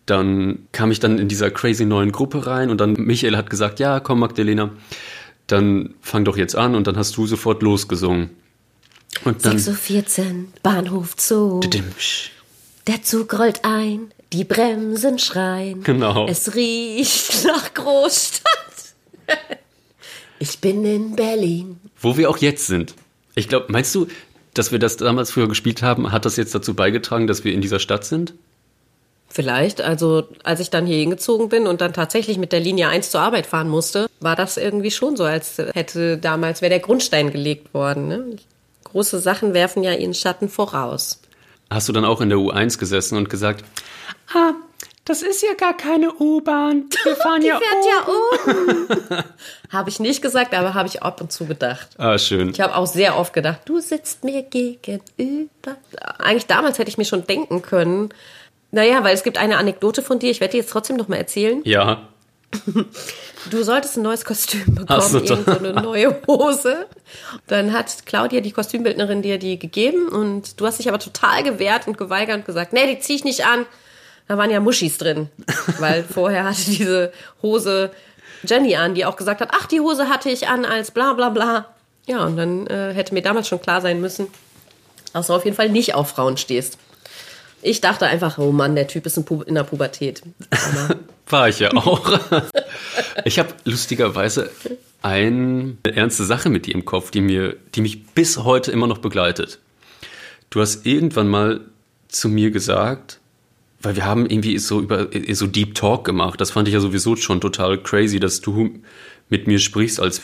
Dann 0.06 0.68
kam 0.72 0.92
ich 0.92 1.00
dann 1.00 1.18
in 1.18 1.28
dieser 1.28 1.50
crazy 1.50 1.86
neuen 1.86 2.12
Gruppe 2.12 2.46
rein 2.46 2.70
und 2.70 2.80
dann 2.80 2.94
Michael 2.94 3.38
hat 3.38 3.50
gesagt, 3.50 3.80
ja, 3.80 4.00
komm 4.00 4.20
Magdalena, 4.20 4.72
dann 5.48 5.96
fang 6.02 6.26
doch 6.26 6.38
jetzt 6.38 6.56
an 6.56 6.76
und 6.76 6.88
dann 6.88 6.98
hast 6.98 7.16
du 7.18 7.26
sofort 7.28 7.64
losgesungen. 7.64 8.30
Und 9.24 9.46
dann 9.46 9.58
6.14 9.58 10.20
Uhr, 10.20 10.46
Bahnhof 10.62 11.16
Zoo. 11.18 11.62
Der 12.88 13.02
Zug 13.02 13.40
rollt 13.40 13.62
ein, 13.64 14.12
die 14.36 14.44
Bremsen 14.44 15.18
schreien. 15.18 15.84
Genau. 15.84 16.28
Es 16.28 16.56
riecht 16.56 17.46
nach 17.46 17.74
Großstadt. 17.74 18.52
Ich 20.40 20.60
bin 20.60 20.84
in 20.84 21.16
Berlin. 21.16 21.80
Wo 22.02 22.18
wir 22.18 22.30
auch 22.30 22.38
jetzt 22.38 22.68
sind. 22.68 22.94
Ich 23.36 23.48
glaube, 23.48 23.68
meinst 23.70 23.96
du, 23.96 24.08
dass 24.54 24.72
wir 24.72 24.80
das 24.80 24.98
damals 24.98 25.32
früher 25.32 25.48
gespielt 25.48 25.82
haben, 25.82 26.12
hat 26.12 26.26
das 26.26 26.36
jetzt 26.36 26.54
dazu 26.54 26.74
beigetragen, 26.74 27.28
dass 27.28 27.44
wir 27.44 27.54
in 27.54 27.62
dieser 27.62 27.80
Stadt 27.80 28.04
sind? 28.04 28.34
Vielleicht, 29.30 29.82
also 29.82 30.28
als 30.44 30.60
ich 30.60 30.70
dann 30.70 30.86
hier 30.86 30.98
hingezogen 30.98 31.50
bin 31.50 31.68
und 31.68 31.82
dann 31.82 31.94
tatsächlich 31.94 32.38
mit 32.38 32.52
der 32.52 32.60
Linie 32.60 32.90
1 32.90 33.12
zur 33.12 33.22
Arbeit 33.22 33.46
fahren 33.46 33.70
musste, 33.70 34.08
war 34.20 34.36
das 34.36 34.58
irgendwie 34.58 34.92
schon 34.92 35.16
so, 35.16 35.24
als 35.24 35.58
hätte 35.74 36.18
damals 36.18 36.62
wäre 36.62 36.70
der 36.70 36.80
Grundstein 36.80 37.32
gelegt 37.32 37.74
worden. 37.74 38.08
Ne? 38.08 38.36
Große 38.84 39.20
Sachen 39.20 39.54
werfen 39.54 39.84
ja 39.84 39.94
ihren 39.94 40.14
Schatten 40.14 40.48
voraus. 40.48 41.22
Hast 41.70 41.90
du 41.90 41.94
dann 41.94 42.06
auch 42.06 42.22
in 42.22 42.30
der 42.30 42.38
U1 42.38 42.78
gesessen 42.78 43.18
und 43.18 43.30
gesagt, 43.30 43.66
ah, 44.34 44.54
das 45.06 45.22
ist 45.22 45.44
ja 45.44 45.54
gar 45.54 45.78
keine 45.78 46.14
U-Bahn. 46.14 46.86
Wir 47.04 47.16
fahren 47.16 47.44
ja 47.44 47.60
Fährt 47.60 47.86
ja 47.86 49.20
um. 49.20 49.24
habe 49.72 49.90
ich 49.90 50.00
nicht 50.00 50.22
gesagt, 50.22 50.54
aber 50.54 50.74
habe 50.74 50.88
ich 50.88 51.04
ab 51.04 51.22
und 51.22 51.32
zu 51.32 51.46
gedacht. 51.46 51.90
Ah, 51.98 52.18
schön. 52.18 52.50
Ich 52.50 52.60
habe 52.60 52.76
auch 52.76 52.88
sehr 52.88 53.18
oft 53.18 53.34
gedacht, 53.34 53.62
du 53.66 53.80
sitzt 53.80 54.24
mir 54.24 54.42
gegenüber. 54.42 55.78
Eigentlich 56.18 56.48
damals 56.48 56.80
hätte 56.80 56.90
ich 56.90 56.98
mir 56.98 57.06
schon 57.06 57.28
denken 57.28 57.62
können. 57.62 58.10
Naja, 58.72 59.04
weil 59.04 59.14
es 59.14 59.24
gibt 59.24 59.38
eine 59.38 59.58
Anekdote 59.58 60.02
von 60.02 60.20
dir, 60.20 60.32
ich 60.32 60.42
werde 60.42 60.54
die 60.54 60.58
jetzt 60.58 60.72
trotzdem 60.72 60.98
noch 60.98 61.08
mal 61.08 61.18
erzählen. 61.18 61.62
Ja. 61.64 62.08
Du 63.52 63.64
solltest 63.64 63.98
ein 63.98 64.02
neues 64.02 64.26
Kostüm 64.26 64.74
bekommen, 64.74 65.02
so, 65.02 65.20
irgend 65.20 65.46
so 65.46 65.52
eine 65.60 65.74
neue 65.74 66.20
Hose. 66.26 66.88
Dann 67.46 67.74
hat 67.74 68.08
Claudia, 68.08 68.42
die 68.42 68.52
Kostümbildnerin, 68.52 69.22
dir 69.22 69.38
die 69.38 69.60
gegeben 69.60 70.08
und 70.08 70.60
du 70.60 70.66
hast 70.66 70.80
dich 70.80 70.90
aber 70.90 70.98
total 70.98 71.44
gewehrt 71.44 71.88
und 71.88 71.96
geweigert 71.96 72.38
und 72.38 72.46
gesagt, 72.46 72.74
nee, 72.74 72.88
die 72.88 73.00
zieh 73.00 73.14
ich 73.14 73.24
nicht 73.24 73.46
an. 73.46 73.68
Da 74.28 74.38
waren 74.38 74.50
ja 74.50 74.60
Muschis 74.60 74.98
drin, 74.98 75.30
weil 75.80 76.04
vorher 76.14 76.46
hatte 76.46 76.62
diese 76.66 77.12
Hose 77.42 77.92
Jenny 78.44 78.76
an, 78.76 78.96
die 78.96 79.06
auch 79.06 79.16
gesagt 79.16 79.42
hat, 79.42 79.50
ach, 79.52 79.66
die 79.68 79.80
Hose 79.80 80.10
hatte 80.10 80.30
ich 80.30 80.48
an 80.48 80.66
als 80.66 80.92
bla 80.92 81.14
bla 81.14 81.30
bla. 81.30 81.66
Ja, 82.08 82.24
und 82.26 82.38
dann 82.38 82.68
äh, 82.68 82.94
hätte 82.94 83.14
mir 83.14 83.22
damals 83.22 83.48
schon 83.48 83.62
klar 83.62 83.82
sein 83.82 84.00
müssen, 84.00 84.28
dass 85.14 85.28
du 85.28 85.34
auf 85.34 85.46
jeden 85.46 85.58
Fall 85.58 85.70
nicht 85.70 85.96
auf 85.96 86.10
Frauen 86.10 86.38
stehst. 86.38 86.78
Ich 87.62 87.82
dachte 87.82 88.06
einfach, 88.06 88.38
oh 88.38 88.52
Mann, 88.52 88.76
der 88.76 88.88
Typ 88.88 89.08
ist 89.08 89.18
in, 89.18 89.26
Pu 89.26 89.42
in 89.42 89.56
der 89.56 89.64
Pubertät. 89.64 90.22
War 91.28 91.50
ich 91.50 91.60
ja 91.60 91.72
auch. 91.74 92.20
ich 93.26 93.40
habe 93.40 93.50
lustigerweise 93.64 94.52
eine 95.02 95.78
ernste 95.84 96.26
Sache 96.26 96.50
mit 96.50 96.68
dir 96.68 96.76
im 96.76 96.86
Kopf, 96.86 97.10
die, 97.10 97.22
mir, 97.22 97.56
die 97.74 97.82
mich 97.82 98.06
bis 98.08 98.38
heute 98.38 98.72
immer 98.72 98.86
noch 98.86 99.00
begleitet. 99.00 99.60
Du 100.52 100.62
hast 100.62 100.86
irgendwann 100.86 101.28
mal 101.28 101.62
zu 102.08 102.30
mir 102.30 102.52
gesagt, 102.52 103.20
weil 103.86 103.96
wir 103.96 104.06
haben 104.06 104.26
irgendwie 104.26 104.58
so 104.58 104.82
über 104.82 105.08
so 105.32 105.48
Deep 105.48 105.76
Talk 105.76 106.04
gemacht. 106.06 106.42
Das 106.42 106.52
fand 106.52 106.68
ich 106.68 106.74
ja 106.74 106.80
sowieso 106.80 107.16
schon 107.16 107.40
total 107.40 107.78
crazy, 107.82 108.20
dass 108.20 108.42
du 108.42 108.72
mit 109.30 109.48
mir 109.48 109.60
sprichst 109.60 110.00
als 110.00 110.22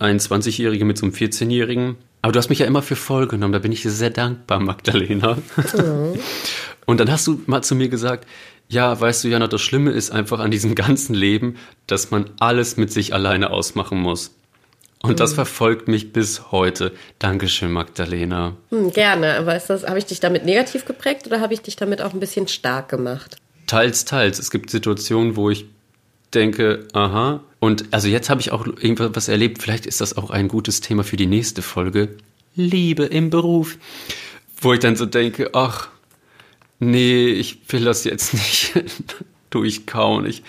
21-Jährige 0.00 0.84
mit 0.84 0.98
so 0.98 1.06
einem 1.06 1.14
14-Jährigen. 1.14 1.96
Aber 2.22 2.32
du 2.32 2.38
hast 2.38 2.48
mich 2.50 2.58
ja 2.58 2.66
immer 2.66 2.82
für 2.82 2.96
voll 2.96 3.28
genommen. 3.28 3.52
Da 3.52 3.60
bin 3.60 3.72
ich 3.72 3.82
dir 3.82 3.90
sehr 3.90 4.10
dankbar, 4.10 4.60
Magdalena. 4.60 5.38
Und 6.86 7.00
dann 7.00 7.10
hast 7.10 7.26
du 7.26 7.40
mal 7.46 7.62
zu 7.62 7.74
mir 7.74 7.88
gesagt, 7.88 8.26
ja, 8.68 9.00
weißt 9.00 9.24
du, 9.24 9.28
Jana, 9.28 9.46
das 9.46 9.62
Schlimme 9.62 9.92
ist 9.92 10.10
einfach 10.10 10.40
an 10.40 10.50
diesem 10.50 10.74
ganzen 10.74 11.14
Leben, 11.14 11.56
dass 11.86 12.10
man 12.10 12.30
alles 12.38 12.76
mit 12.76 12.92
sich 12.92 13.14
alleine 13.14 13.50
ausmachen 13.50 14.00
muss. 14.00 14.34
Und 15.00 15.20
das 15.20 15.32
verfolgt 15.32 15.86
mich 15.86 16.12
bis 16.12 16.50
heute. 16.50 16.92
Dankeschön, 17.18 17.70
Magdalena. 17.70 18.56
Hm, 18.70 18.92
gerne, 18.92 19.36
aber 19.36 19.56
ist 19.56 19.70
das, 19.70 19.86
habe 19.86 19.98
ich 19.98 20.06
dich 20.06 20.18
damit 20.18 20.44
negativ 20.44 20.84
geprägt 20.84 21.26
oder 21.26 21.40
habe 21.40 21.54
ich 21.54 21.60
dich 21.60 21.76
damit 21.76 22.02
auch 22.02 22.12
ein 22.12 22.20
bisschen 22.20 22.48
stark 22.48 22.88
gemacht? 22.88 23.36
Teils, 23.66 24.04
teils. 24.04 24.38
Es 24.38 24.50
gibt 24.50 24.70
Situationen, 24.70 25.36
wo 25.36 25.50
ich 25.50 25.66
denke, 26.34 26.88
aha. 26.92 27.44
Und 27.60 27.86
also 27.92 28.08
jetzt 28.08 28.28
habe 28.28 28.40
ich 28.40 28.50
auch 28.50 28.66
irgendwas 28.66 29.28
erlebt. 29.28 29.62
Vielleicht 29.62 29.86
ist 29.86 30.00
das 30.00 30.16
auch 30.16 30.30
ein 30.30 30.48
gutes 30.48 30.80
Thema 30.80 31.04
für 31.04 31.16
die 31.16 31.26
nächste 31.26 31.62
Folge. 31.62 32.16
Liebe 32.56 33.04
im 33.04 33.30
Beruf. 33.30 33.78
Wo 34.60 34.72
ich 34.72 34.80
dann 34.80 34.96
so 34.96 35.06
denke, 35.06 35.50
ach, 35.52 35.88
nee, 36.80 37.28
ich 37.28 37.58
will 37.68 37.84
das 37.84 38.04
jetzt 38.04 38.34
nicht 38.34 38.72
durchkauen. 39.50 40.26
Ich, 40.26 40.42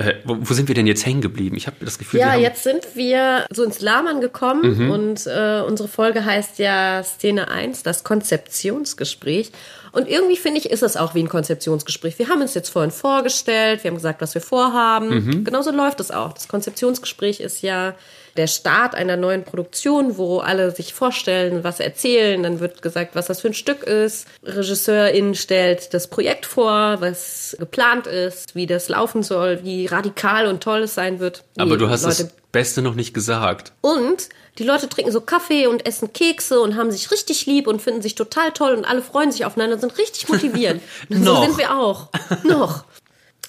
äh, 0.00 0.14
wo, 0.24 0.36
wo 0.40 0.54
sind 0.54 0.68
wir 0.68 0.74
denn 0.74 0.86
jetzt 0.86 1.04
hängen 1.04 1.20
geblieben? 1.20 1.56
Ich 1.56 1.66
habe 1.66 1.76
das 1.84 1.98
Gefühl, 1.98 2.20
wir 2.20 2.26
Ja, 2.26 2.34
jetzt 2.34 2.62
sind 2.62 2.86
wir 2.94 3.44
so 3.52 3.62
ins 3.62 3.80
Labern 3.80 4.22
gekommen 4.22 4.90
und 4.90 5.26
äh, 5.26 5.60
unsere 5.60 5.88
Folge 5.88 6.24
heißt 6.24 6.58
ja 6.58 7.02
Szene 7.02 7.48
1, 7.48 7.82
das 7.82 8.02
Konzeptionsgespräch. 8.02 9.52
Und 9.92 10.08
irgendwie 10.08 10.36
finde 10.36 10.58
ich, 10.58 10.70
ist 10.70 10.82
es 10.82 10.96
auch 10.96 11.14
wie 11.14 11.22
ein 11.22 11.28
Konzeptionsgespräch. 11.28 12.18
Wir 12.18 12.28
haben 12.28 12.40
uns 12.40 12.54
jetzt 12.54 12.70
vorhin 12.70 12.92
vorgestellt, 12.92 13.84
wir 13.84 13.90
haben 13.90 13.96
gesagt, 13.96 14.22
was 14.22 14.34
wir 14.34 14.40
vorhaben. 14.40 15.44
Genauso 15.44 15.70
läuft 15.70 16.00
es 16.00 16.10
auch. 16.10 16.32
Das 16.32 16.48
Konzeptionsgespräch 16.48 17.40
ist 17.40 17.60
ja 17.62 17.94
der 18.36 18.46
Start 18.46 18.94
einer 18.94 19.16
neuen 19.16 19.44
Produktion, 19.44 20.16
wo 20.16 20.38
alle 20.38 20.70
sich 20.70 20.94
vorstellen, 20.94 21.64
was 21.64 21.80
erzählen. 21.80 22.42
Dann 22.42 22.60
wird 22.60 22.82
gesagt, 22.82 23.14
was 23.14 23.26
das 23.26 23.40
für 23.40 23.48
ein 23.48 23.54
Stück 23.54 23.82
ist. 23.82 24.26
Regisseurin 24.44 25.34
stellt 25.34 25.92
das 25.94 26.08
Projekt 26.08 26.46
vor, 26.46 27.00
was 27.00 27.56
geplant 27.58 28.06
ist, 28.06 28.54
wie 28.54 28.66
das 28.66 28.88
laufen 28.88 29.22
soll, 29.22 29.60
wie 29.62 29.86
radikal 29.86 30.46
und 30.46 30.62
toll 30.62 30.82
es 30.82 30.94
sein 30.94 31.18
wird. 31.20 31.44
aber 31.58 31.76
du 31.76 31.88
hast 31.88 32.04
Leute 32.04 32.24
das 32.24 32.32
Beste 32.52 32.82
noch 32.82 32.94
nicht 32.94 33.14
gesagt. 33.14 33.72
und 33.80 34.28
die 34.58 34.64
Leute 34.64 34.88
trinken 34.88 35.12
so 35.12 35.20
Kaffee 35.22 35.68
und 35.68 35.86
essen 35.86 36.12
Kekse 36.12 36.60
und 36.60 36.76
haben 36.76 36.90
sich 36.90 37.10
richtig 37.10 37.46
lieb 37.46 37.66
und 37.66 37.80
finden 37.80 38.02
sich 38.02 38.14
total 38.14 38.52
toll 38.52 38.74
und 38.74 38.84
alle 38.84 39.00
freuen 39.00 39.32
sich 39.32 39.46
aufeinander 39.46 39.74
und 39.76 39.80
sind 39.80 39.96
richtig 39.96 40.28
motiviert. 40.28 40.80
So 41.08 41.42
sind 41.42 41.56
wir 41.56 41.74
auch. 41.78 42.08
Noch. 42.44 42.84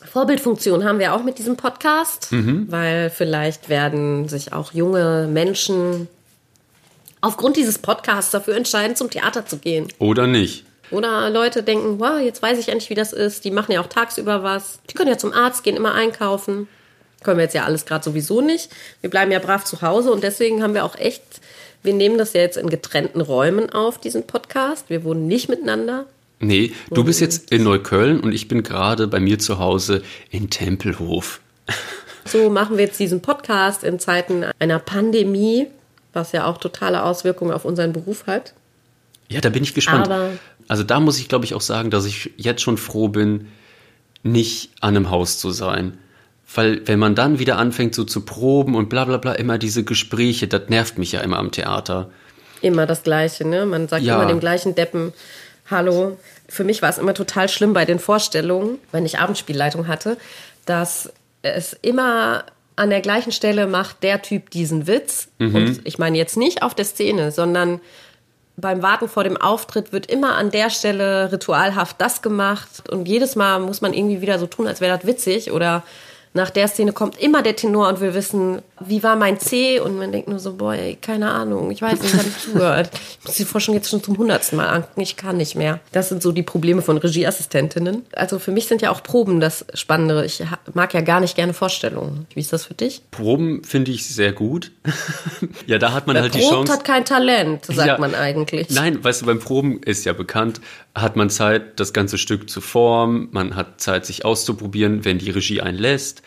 Vorbildfunktion 0.06 0.84
haben 0.84 1.00
wir 1.00 1.14
auch 1.14 1.24
mit 1.24 1.38
diesem 1.38 1.58
Podcast, 1.58 2.32
Mhm. 2.32 2.68
weil 2.70 3.10
vielleicht 3.10 3.70
werden 3.70 4.28
sich 4.28 4.54
auch 4.54 4.74
junge 4.74 5.28
Menschen 5.32 6.08
aufgrund 7.22 7.56
dieses 7.56 7.78
Podcasts 7.78 8.32
dafür 8.32 8.56
entscheiden, 8.56 8.96
zum 8.96 9.10
Theater 9.10 9.46
zu 9.46 9.58
gehen. 9.58 9.88
Oder 10.00 10.28
nicht? 10.28 10.66
Oder 10.90 11.30
Leute 11.30 11.64
denken, 11.64 12.00
wow, 12.00 12.20
jetzt 12.20 12.42
weiß 12.42 12.58
ich 12.60 12.68
endlich, 12.70 12.90
wie 12.90 12.96
das 12.96 13.14
ist. 13.14 13.46
Die 13.46 13.52
machen 13.52 13.72
ja 13.72 13.80
auch 13.82 13.88
tagsüber 13.88 14.44
was. 14.44 14.80
Die 14.90 14.94
können 14.94 15.10
ja 15.10 15.18
zum 15.18 15.32
Arzt 15.32 15.64
gehen, 15.64 15.78
immer 15.78 15.94
einkaufen. 15.94 16.68
Können 17.24 17.38
wir 17.38 17.44
jetzt 17.44 17.54
ja 17.56 17.64
alles 17.66 17.86
gerade 17.86 18.04
sowieso 18.04 18.42
nicht. 18.42 18.70
Wir 19.02 19.10
bleiben 19.10 19.32
ja 19.32 19.40
brav 19.40 19.64
zu 19.64 19.82
Hause 19.82 20.12
und 20.12 20.24
deswegen 20.24 20.64
haben 20.64 20.74
wir 20.74 20.84
auch 20.84 20.98
echt, 20.98 21.22
wir 21.84 21.94
nehmen 21.94 22.18
das 22.18 22.34
ja 22.34 22.42
jetzt 22.42 22.58
in 22.58 22.70
getrennten 22.70 23.22
Räumen 23.22 23.70
auf, 23.70 24.00
diesen 24.00 24.26
Podcast. 24.26 24.90
Wir 24.90 25.04
wohnen 25.04 25.28
nicht 25.28 25.48
miteinander. 25.48 26.06
Nee, 26.42 26.74
du 26.90 27.04
bist 27.04 27.22
jetzt 27.22 27.52
in 27.52 27.64
Neukölln 27.64 28.20
und 28.20 28.34
ich 28.34 28.48
bin 28.48 28.64
gerade 28.64 29.08
bei 29.08 29.20
mir 29.20 29.40
zu 29.40 29.60
Hause 29.60 30.02
in 30.30 30.50
Tempelhof. 30.50 31.40
So 32.24 32.52
machen 32.52 32.78
wir 32.78 32.86
jetzt 32.86 33.00
diesen 33.00 33.22
Podcast 33.24 33.84
in 33.84 33.98
Zeiten 33.98 34.46
einer 34.60 34.78
Pandemie, 34.78 35.66
was 36.14 36.34
ja 36.34 36.46
auch 36.46 36.60
totale 36.60 37.02
Auswirkungen 37.04 37.52
auf 37.52 37.66
unseren 37.66 37.94
Beruf 37.94 38.28
hat. 38.28 38.54
Ja, 39.28 39.42
da 39.42 39.50
bin 39.50 39.64
ich 39.64 39.74
gespannt. 39.74 40.06
Aber- 40.06 40.30
also 40.68 40.84
da 40.84 41.00
muss 41.00 41.18
ich, 41.18 41.28
glaube 41.30 41.46
ich, 41.46 41.56
auch 41.56 41.62
sagen, 41.62 41.90
dass 41.90 42.06
ich 42.06 42.30
jetzt 42.38 42.62
schon 42.62 42.78
froh 42.78 43.08
bin, 43.08 43.48
nicht 44.22 44.70
an 44.82 44.96
einem 44.96 45.10
Haus 45.10 45.40
zu 45.40 45.50
sein. 45.50 45.98
Weil 46.54 46.88
wenn 46.88 47.00
man 47.00 47.16
dann 47.16 47.40
wieder 47.40 47.58
anfängt 47.58 47.96
so 47.96 48.04
zu 48.04 48.22
proben 48.22 48.76
und 48.76 48.88
bla 48.88 49.06
bla 49.06 49.18
bla, 49.18 49.34
immer 49.34 49.58
diese 49.58 49.84
Gespräche, 49.84 50.48
das 50.48 50.70
nervt 50.70 51.00
mich 51.00 51.14
ja 51.14 51.22
immer 51.22 51.40
am 51.40 51.52
Theater. 51.52 52.12
Immer 52.62 52.86
das 52.86 53.02
Gleiche, 53.02 53.48
ne? 53.48 53.66
Man 53.66 53.88
sagt 53.88 54.04
Ja. 54.04 54.18
immer 54.22 54.28
dem 54.32 54.40
gleichen 54.40 54.76
Deppen 54.76 55.12
Hallo. 55.72 56.18
Für 56.50 56.64
mich 56.66 56.82
war 56.82 56.90
es 56.90 56.98
immer 56.98 57.14
total 57.14 57.48
schlimm 57.50 57.74
bei 57.74 57.86
den 57.86 57.98
Vorstellungen, 57.98 58.78
wenn 58.92 59.06
ich 59.06 59.20
Abendspielleitung 59.20 59.88
hatte, 59.88 60.18
dass 60.66 61.12
es 61.42 61.74
immer 61.82 62.44
an 62.76 62.90
der 62.90 63.02
gleichen 63.02 63.32
Stelle 63.32 63.68
macht 63.68 64.04
der 64.04 64.22
Typ 64.22 64.50
diesen 64.50 64.86
Witz. 64.86 65.30
Und 65.40 65.82
ich 65.86 65.98
meine 65.98 66.18
jetzt 66.18 66.38
nicht 66.38 66.62
auf 66.62 66.76
der 66.76 66.86
Szene, 66.86 67.32
sondern 67.32 67.80
beim 68.58 68.82
Warten 68.82 69.08
vor 69.08 69.24
dem 69.24 69.38
Auftritt 69.38 69.92
wird 69.94 70.08
immer 70.08 70.36
an 70.36 70.52
der 70.52 70.70
Stelle 70.70 71.32
ritualhaft 71.32 72.00
das 72.00 72.22
gemacht 72.22 72.90
und 72.90 73.08
jedes 73.08 73.36
Mal 73.36 73.60
muss 73.60 73.82
man 73.82 73.94
irgendwie 73.94 74.22
wieder 74.22 74.40
so 74.40 74.48
tun, 74.48 74.68
als 74.68 74.82
wäre 74.82 74.98
das 74.98 75.08
witzig 75.08 75.52
oder 75.52 75.84
nach 76.34 76.50
der 76.50 76.68
Szene 76.70 76.94
kommt 76.94 77.20
immer 77.20 77.42
der 77.42 77.56
Tenor 77.58 77.90
und 77.90 78.00
will 78.00 78.14
wissen, 78.14 78.62
wie 78.80 79.04
war 79.04 79.16
mein 79.18 79.40
C? 79.40 79.80
Und 79.82 79.98
man 79.98 80.12
denkt 80.14 80.30
nur 80.30 80.40
so, 80.40 80.54
boah, 80.54 80.74
ey, 80.74 80.96
keine 80.96 81.30
Ahnung, 81.32 81.72
ich 81.72 81.82
weiß 81.82 82.02
nicht, 82.02 82.14
habe 82.14 82.28
ich 82.28 82.38
zugehört. 82.40 82.90
Ich 83.20 83.26
muss 83.28 83.36
die 83.36 83.46
Forschung 83.46 83.76
jetzt 83.76 83.90
schon 83.90 84.02
zum 84.02 84.18
hundertsten 84.18 84.58
Mal 84.58 84.68
angucken, 84.68 85.02
ich 85.02 85.18
kann 85.18 85.38
nicht 85.38 85.56
mehr. 85.56 85.80
Das 85.92 86.10
sind 86.10 86.24
so 86.24 86.32
die 86.32 86.42
Probleme 86.44 86.82
von 86.82 86.98
Regieassistentinnen. 86.98 88.06
Also 88.14 88.40
für 88.40 88.52
mich 88.52 88.68
sind 88.68 88.82
ja 88.82 88.92
auch 88.92 89.04
Proben 89.04 89.40
das 89.40 89.66
Spannendere. 89.74 90.26
Ich 90.26 90.42
mag 90.74 90.94
ja 90.94 91.02
gar 91.02 91.20
nicht 91.20 91.36
gerne 91.36 91.54
Vorstellungen. 91.54 92.26
Wie 92.34 92.40
ist 92.40 92.54
das 92.54 92.66
für 92.66 92.74
dich? 92.74 93.02
Proben 93.12 93.64
finde 93.64 93.92
ich 93.92 94.08
sehr 94.08 94.32
gut. 94.32 94.72
ja, 95.68 95.78
da 95.80 95.92
hat 95.94 96.08
man 96.08 96.16
Wer 96.16 96.24
halt 96.24 96.34
die 96.34 96.40
probt, 96.40 96.52
Chance. 96.54 96.74
hat 96.74 96.86
kein 96.86 97.06
Talent, 97.06 97.66
sagt 97.66 97.88
Ja. 97.88 97.98
man 97.98 98.16
eigentlich. 98.16 98.70
Nein, 98.70 99.04
weißt 99.04 99.22
du, 99.22 99.26
beim 99.26 99.40
Proben 99.40 99.82
ist 99.84 100.06
ja 100.06 100.14
bekannt, 100.14 100.62
hat 100.96 101.16
man 101.16 101.30
Zeit, 101.30 101.80
das 101.80 101.94
ganze 101.94 102.18
Stück 102.18 102.50
zu 102.50 102.62
formen, 102.62 103.28
man 103.32 103.56
hat 103.56 103.82
Zeit, 103.82 104.06
sich 104.06 104.26
auszuprobieren, 104.26 105.06
wenn 105.06 105.18
die 105.20 105.30
Regie 105.30 105.62
einen 105.62 105.78
lässt. 105.78 106.21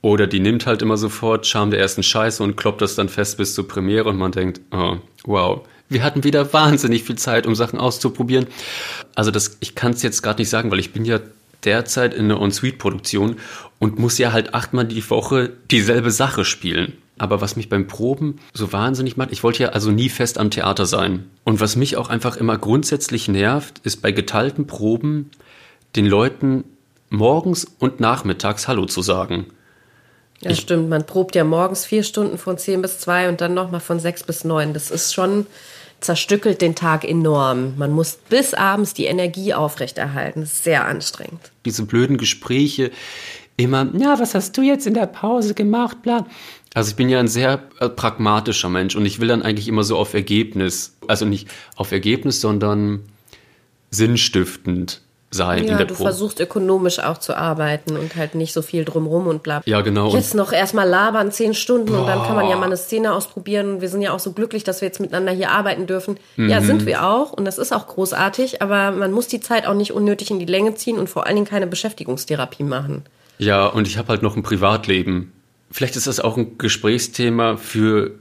Oder 0.00 0.26
die 0.26 0.40
nimmt 0.40 0.66
halt 0.66 0.82
immer 0.82 0.96
sofort 0.96 1.46
Charme 1.46 1.70
der 1.70 1.80
ersten 1.80 2.02
Scheiße 2.02 2.42
und 2.42 2.56
kloppt 2.56 2.82
das 2.82 2.94
dann 2.94 3.08
fest 3.08 3.36
bis 3.36 3.54
zur 3.54 3.66
Premiere 3.66 4.08
und 4.08 4.16
man 4.16 4.32
denkt, 4.32 4.60
oh, 4.70 4.96
wow, 5.24 5.66
wir 5.88 6.02
hatten 6.02 6.22
wieder 6.22 6.52
wahnsinnig 6.52 7.04
viel 7.04 7.16
Zeit, 7.16 7.46
um 7.46 7.54
Sachen 7.54 7.78
auszuprobieren. 7.78 8.46
Also 9.14 9.30
das, 9.30 9.56
ich 9.60 9.74
kann 9.74 9.92
es 9.92 10.02
jetzt 10.02 10.22
gerade 10.22 10.40
nicht 10.40 10.50
sagen, 10.50 10.70
weil 10.70 10.78
ich 10.78 10.92
bin 10.92 11.04
ja 11.04 11.18
derzeit 11.64 12.14
in 12.14 12.26
einer 12.26 12.40
On-Suite-Produktion 12.40 13.36
und 13.78 13.98
muss 13.98 14.18
ja 14.18 14.32
halt 14.32 14.54
achtmal 14.54 14.86
die 14.86 15.08
Woche 15.10 15.50
dieselbe 15.70 16.10
Sache 16.10 16.44
spielen. 16.44 16.92
Aber 17.16 17.40
was 17.40 17.56
mich 17.56 17.68
beim 17.68 17.88
Proben 17.88 18.38
so 18.54 18.72
wahnsinnig 18.72 19.16
macht, 19.16 19.32
ich 19.32 19.42
wollte 19.42 19.64
ja 19.64 19.68
also 19.70 19.90
nie 19.90 20.08
fest 20.08 20.38
am 20.38 20.50
Theater 20.50 20.86
sein. 20.86 21.28
Und 21.42 21.60
was 21.60 21.74
mich 21.74 21.96
auch 21.96 22.10
einfach 22.10 22.36
immer 22.36 22.56
grundsätzlich 22.58 23.26
nervt, 23.26 23.80
ist 23.82 24.02
bei 24.02 24.12
geteilten 24.12 24.68
Proben 24.68 25.30
den 25.96 26.06
Leuten 26.06 26.64
morgens 27.10 27.66
und 27.78 28.00
nachmittags 28.00 28.68
Hallo 28.68 28.86
zu 28.86 29.02
sagen. 29.02 29.46
Ja, 30.40 30.54
stimmt. 30.54 30.88
Man 30.88 31.04
probt 31.04 31.34
ja 31.34 31.44
morgens 31.44 31.84
vier 31.84 32.04
Stunden 32.04 32.38
von 32.38 32.58
10 32.58 32.82
bis 32.82 32.98
2 33.00 33.28
und 33.28 33.40
dann 33.40 33.54
nochmal 33.54 33.80
von 33.80 33.98
6 33.98 34.22
bis 34.22 34.44
9. 34.44 34.72
Das 34.72 34.90
ist 34.90 35.12
schon, 35.12 35.46
zerstückelt 36.00 36.62
den 36.62 36.74
Tag 36.74 37.04
enorm. 37.04 37.76
Man 37.76 37.90
muss 37.90 38.18
bis 38.28 38.54
abends 38.54 38.94
die 38.94 39.06
Energie 39.06 39.52
aufrechterhalten. 39.54 40.40
Das 40.40 40.52
ist 40.52 40.64
sehr 40.64 40.86
anstrengend. 40.86 41.40
diese 41.64 41.84
blöden 41.84 42.18
Gespräche 42.18 42.92
immer, 43.56 43.88
ja, 43.98 44.18
was 44.20 44.34
hast 44.34 44.56
du 44.56 44.62
jetzt 44.62 44.86
in 44.86 44.94
der 44.94 45.06
Pause 45.06 45.54
gemacht, 45.54 46.02
bla. 46.02 46.26
Also 46.74 46.90
ich 46.90 46.96
bin 46.96 47.08
ja 47.08 47.18
ein 47.18 47.28
sehr 47.28 47.62
äh, 47.80 47.88
pragmatischer 47.88 48.68
Mensch 48.68 48.94
und 48.94 49.04
ich 49.04 49.20
will 49.20 49.28
dann 49.28 49.42
eigentlich 49.42 49.66
immer 49.66 49.82
so 49.82 49.96
auf 49.96 50.14
Ergebnis, 50.14 50.96
also 51.08 51.24
nicht 51.24 51.48
auf 51.74 51.90
Ergebnis, 51.90 52.40
sondern 52.40 53.00
sinnstiftend 53.90 55.00
sein 55.30 55.64
in 55.64 55.68
Ja, 55.68 55.76
der 55.76 55.86
du 55.86 55.94
Probe. 55.94 56.10
versuchst 56.10 56.40
ökonomisch 56.40 57.00
auch 57.00 57.18
zu 57.18 57.36
arbeiten 57.36 57.96
und 57.96 58.16
halt 58.16 58.34
nicht 58.34 58.52
so 58.52 58.62
viel 58.62 58.84
drumrum 58.84 59.26
und 59.26 59.42
bla. 59.42 59.60
Ja, 59.66 59.82
genau. 59.82 60.12
Jetzt 60.14 60.34
noch 60.34 60.52
erstmal 60.52 60.88
labern, 60.88 61.30
zehn 61.32 61.52
Stunden 61.54 61.94
und 61.94 62.06
dann 62.06 62.22
kann 62.22 62.34
man 62.34 62.48
ja 62.48 62.56
mal 62.56 62.66
eine 62.66 62.76
Szene 62.76 63.12
ausprobieren. 63.12 63.74
Und 63.74 63.80
wir 63.80 63.88
sind 63.88 64.00
ja 64.00 64.12
auch 64.12 64.20
so 64.20 64.32
glücklich, 64.32 64.64
dass 64.64 64.80
wir 64.80 64.88
jetzt 64.88 65.00
miteinander 65.00 65.32
hier 65.32 65.50
arbeiten 65.50 65.86
dürfen. 65.86 66.18
Mhm. 66.36 66.48
Ja, 66.48 66.62
sind 66.62 66.86
wir 66.86 67.06
auch 67.06 67.32
und 67.32 67.44
das 67.44 67.58
ist 67.58 67.72
auch 67.72 67.86
großartig, 67.86 68.62
aber 68.62 68.90
man 68.90 69.12
muss 69.12 69.26
die 69.28 69.40
Zeit 69.40 69.66
auch 69.66 69.74
nicht 69.74 69.92
unnötig 69.92 70.30
in 70.30 70.38
die 70.38 70.46
Länge 70.46 70.74
ziehen 70.74 70.98
und 70.98 71.08
vor 71.10 71.26
allen 71.26 71.36
Dingen 71.36 71.46
keine 71.46 71.66
Beschäftigungstherapie 71.66 72.64
machen. 72.64 73.04
Ja, 73.38 73.66
und 73.66 73.86
ich 73.86 73.98
habe 73.98 74.08
halt 74.08 74.22
noch 74.22 74.36
ein 74.36 74.42
Privatleben. 74.42 75.32
Vielleicht 75.70 75.96
ist 75.96 76.06
das 76.06 76.20
auch 76.20 76.36
ein 76.38 76.56
Gesprächsthema 76.58 77.56
für 77.56 78.12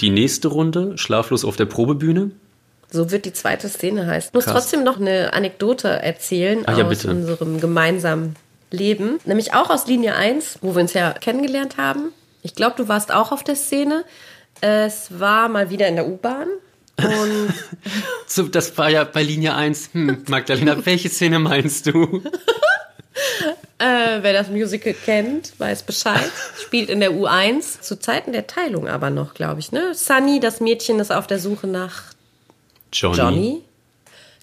die 0.00 0.10
nächste 0.10 0.48
Runde, 0.48 0.98
schlaflos 0.98 1.44
auf 1.44 1.56
der 1.56 1.66
Probebühne. 1.66 2.32
So 2.90 3.10
wird 3.10 3.24
die 3.26 3.32
zweite 3.32 3.68
Szene 3.68 4.06
heißen. 4.06 4.28
Ich 4.30 4.34
muss 4.34 4.44
Krass. 4.44 4.54
trotzdem 4.54 4.82
noch 4.82 4.98
eine 4.98 5.32
Anekdote 5.34 5.88
erzählen 5.88 6.66
Ah, 6.66 6.76
ja, 6.76 6.84
aus 6.84 6.90
bitte. 6.90 7.10
unserem 7.10 7.60
gemeinsamen 7.60 8.36
Leben. 8.70 9.18
Nämlich 9.24 9.54
auch 9.54 9.70
aus 9.70 9.86
Linie 9.86 10.14
1, 10.14 10.58
wo 10.62 10.74
wir 10.74 10.80
uns 10.82 10.94
ja 10.94 11.12
kennengelernt 11.12 11.76
haben. 11.76 12.12
Ich 12.42 12.54
glaube, 12.54 12.76
du 12.76 12.88
warst 12.88 13.12
auch 13.12 13.30
auf 13.32 13.44
der 13.44 13.56
Szene. 13.56 14.04
Es 14.60 15.08
war 15.18 15.48
mal 15.48 15.70
wieder 15.70 15.86
in 15.88 15.96
der 15.96 16.06
U-Bahn. 16.08 16.48
Und 16.98 17.52
So, 18.26 18.44
das 18.44 18.76
war 18.78 18.88
ja 18.90 19.04
bei 19.04 19.22
Linie 19.22 19.54
1. 19.54 19.90
Hm, 19.92 20.24
Magdalena, 20.28 20.76
welche 20.86 21.08
Szene 21.10 21.38
meinst 21.38 21.86
du? 21.86 22.22
äh, 23.78 24.18
wer 24.22 24.32
das 24.32 24.48
Musical 24.48 24.94
kennt, 24.94 25.52
weiß 25.58 25.82
Bescheid. 25.84 26.30
Spielt 26.60 26.88
in 26.90 27.00
der 27.00 27.12
U1. 27.12 27.80
Zu 27.82 27.98
Zeiten 27.98 28.32
der 28.32 28.46
Teilung 28.46 28.88
aber 28.88 29.10
noch, 29.10 29.34
glaube 29.34 29.60
ich. 29.60 29.72
Ne? 29.72 29.94
Sunny, 29.94 30.40
das 30.40 30.60
Mädchen, 30.60 30.98
ist 31.00 31.12
auf 31.12 31.26
der 31.26 31.38
Suche 31.38 31.66
nach 31.66 32.02
Johnny. 32.92 33.16
Johnny. 33.16 33.62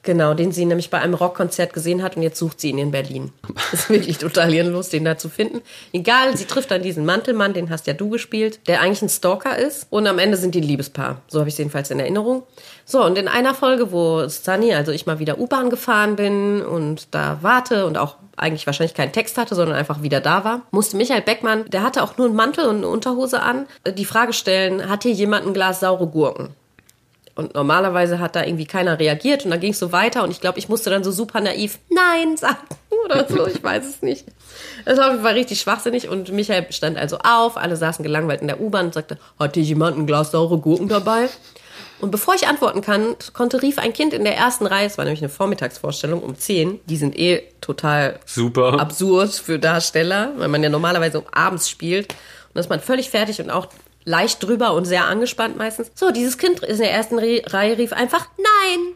Genau, 0.05 0.36
den 0.36 0.51
sie 0.51 0.65
nämlich 0.65 0.91
bei 0.91 0.99
einem 0.99 1.15
Rockkonzert 1.15 1.73
gesehen 1.73 2.03
hat 2.03 2.15
und 2.15 2.21
jetzt 2.21 2.38
sucht 2.38 2.62
sie 2.62 2.69
ihn 2.69 2.77
in 2.77 2.91
Berlin. 2.91 3.34
Das 3.71 3.81
ist 3.81 3.89
wirklich 3.89 4.19
total 4.19 4.51
hirnlos, 4.51 4.89
den 4.89 5.03
da 5.03 5.17
zu 5.17 5.29
finden. 5.29 5.62
Egal, 5.93 6.38
sie 6.38 6.45
trifft 6.45 6.69
dann 6.69 6.84
diesen 6.84 7.05
Mantelmann, 7.05 7.53
den 7.53 7.71
hast 7.71 7.88
ja 7.88 7.93
du 7.93 8.10
gespielt, 8.10 8.60
der 8.67 8.81
eigentlich 8.81 9.01
ein 9.01 9.10
Stalker 9.10 9.58
ist. 9.58 9.88
Und 9.89 10.05
am 10.05 10.19
Ende 10.19 10.38
sind 10.38 10.53
die 10.53 10.62
ein 10.62 10.67
Liebespaar. 10.67 11.21
So 11.27 11.39
habe 11.39 11.49
ich 11.49 11.55
es 11.55 11.58
jedenfalls 11.58 11.89
in 11.89 11.99
Erinnerung. 11.99 12.43
So, 12.86 13.03
und 13.03 13.17
in 13.17 13.27
einer 13.27 13.55
Folge, 13.55 13.91
wo 13.91 14.27
Sunny, 14.27 14.75
also 14.75 14.91
ich 14.91 15.08
mal 15.08 15.17
wieder 15.17 15.39
U-Bahn 15.39 15.71
gefahren 15.71 16.15
bin 16.15 16.62
und 16.62 17.08
da 17.10 17.39
warte 17.41 17.88
und 17.88 17.97
auch 17.97 18.17
eigentlich 18.38 18.67
wahrscheinlich 18.67 18.93
keinen 18.93 19.12
Text 19.12 19.39
hatte, 19.39 19.55
sondern 19.55 19.75
einfach 19.75 20.03
wieder 20.03 20.21
da 20.21 20.43
war, 20.43 20.62
musste 20.69 20.97
Michael 20.97 21.21
Beckmann, 21.21 21.65
der 21.71 21.81
hatte 21.81 22.03
auch 22.03 22.17
nur 22.17 22.27
einen 22.27 22.36
Mantel 22.36 22.67
und 22.67 22.77
eine 22.77 22.89
Unterhose 22.89 23.41
an, 23.41 23.65
die 23.97 24.05
Frage 24.05 24.34
stellen, 24.34 24.88
hat 24.88 25.01
hier 25.01 25.13
jemand 25.13 25.47
ein 25.47 25.53
Glas 25.53 25.79
saure 25.79 26.05
Gurken? 26.05 26.49
Und 27.36 27.54
normalerweise 27.54 28.19
hat 28.19 28.38
da 28.38 28.45
irgendwie 28.45 28.65
keiner 28.65 28.98
reagiert 28.98 29.43
und 29.43 29.52
dann 29.52 29.60
ging 29.60 29.74
es 29.74 29.80
so 29.80 29.91
weiter 29.91 30.24
und 30.24 30.32
ich 30.32 30.39
glaube, 30.39 30.58
ich 30.58 30.69
musste 30.69 30.89
dann 30.89 31.04
so 31.04 31.12
super 31.12 31.41
naiv 31.41 31.80
Nein 31.89 32.38
sagen 32.38 32.58
oder 33.06 33.28
so, 33.28 33.45
ich 33.45 33.62
weiß 33.62 33.86
es 33.86 34.02
nicht. 34.02 34.26
Das 34.86 34.98
war 34.98 35.19
Fall 35.19 35.34
richtig 35.34 35.60
schwachsinnig 35.60 36.08
und 36.08 36.32
Michael 36.32 36.65
stand 36.71 36.98
also 36.98 37.17
auf, 37.17 37.58
alle 37.58 37.76
saßen 37.76 38.04
gelangweilt 38.04 38.39
in 38.41 38.48
der 38.48 38.62
U-Bahn 38.62 38.86
und 38.86 38.93
sagte, 38.93 39.17
hat 39.38 39.56
hier 39.56 39.63
jemand 39.63 39.98
ein 39.98 40.08
Glas 40.08 40.32
saure 40.32 40.60
Gurken 40.60 40.88
dabei? 40.88 41.28
Und 42.00 42.12
bevor 42.12 42.36
ich 42.36 42.48
antworten 42.48 42.82
kann, 42.82 43.15
konnte 43.34 43.62
rief 43.62 43.80
ein 43.80 43.93
Kind 43.93 44.13
in 44.13 44.24
der 44.24 44.36
ersten 44.36 44.65
Reihe, 44.65 44.86
es 44.86 44.98
war 44.98 45.06
nämlich 45.06 45.21
eine 45.21 45.30
Vormittagsvorstellung 45.30 46.21
um 46.21 46.38
10, 46.38 46.80
die 46.86 46.98
sind 46.98 47.17
eh 47.17 47.43
total 47.62 48.19
Super. 48.26 48.80
absurd 48.80 49.34
für 49.34 49.60
Darsteller, 49.60 50.32
weil 50.38 50.50
man 50.50 50.62
ja 50.63 50.69
normalerweise 50.69 51.19
um 51.19 51.26
abends 51.32 51.69
spielt. 51.69 52.13
Dann 52.56 52.62
ist 52.62 52.70
man 52.70 52.80
völlig 52.80 53.12
fertig 53.12 53.39
und 53.41 53.52
auch 53.52 53.68
leicht 54.06 54.41
drüber 54.41 54.74
und 54.74 54.86
sehr 54.86 55.06
angespannt 55.06 55.58
meistens. 55.58 55.91
So, 55.94 56.12
dieses 56.12 56.38
Kind 56.38 56.63
in 56.63 56.78
der 56.78 56.91
ersten 56.91 57.20
Re 57.20 57.41
Reihe 57.46 57.78
rief 57.78 57.94
einfach 57.94 58.28
Nein. 58.38 58.94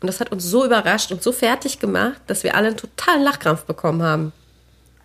Und 0.00 0.06
das 0.06 0.20
hat 0.20 0.32
uns 0.32 0.44
so 0.44 0.64
überrascht 0.64 1.12
und 1.12 1.22
so 1.22 1.32
fertig 1.32 1.78
gemacht, 1.78 2.20
dass 2.26 2.44
wir 2.44 2.56
alle 2.56 2.68
einen 2.68 2.76
totalen 2.76 3.22
Lachkrampf 3.22 3.64
bekommen 3.64 4.02
haben. 4.02 4.32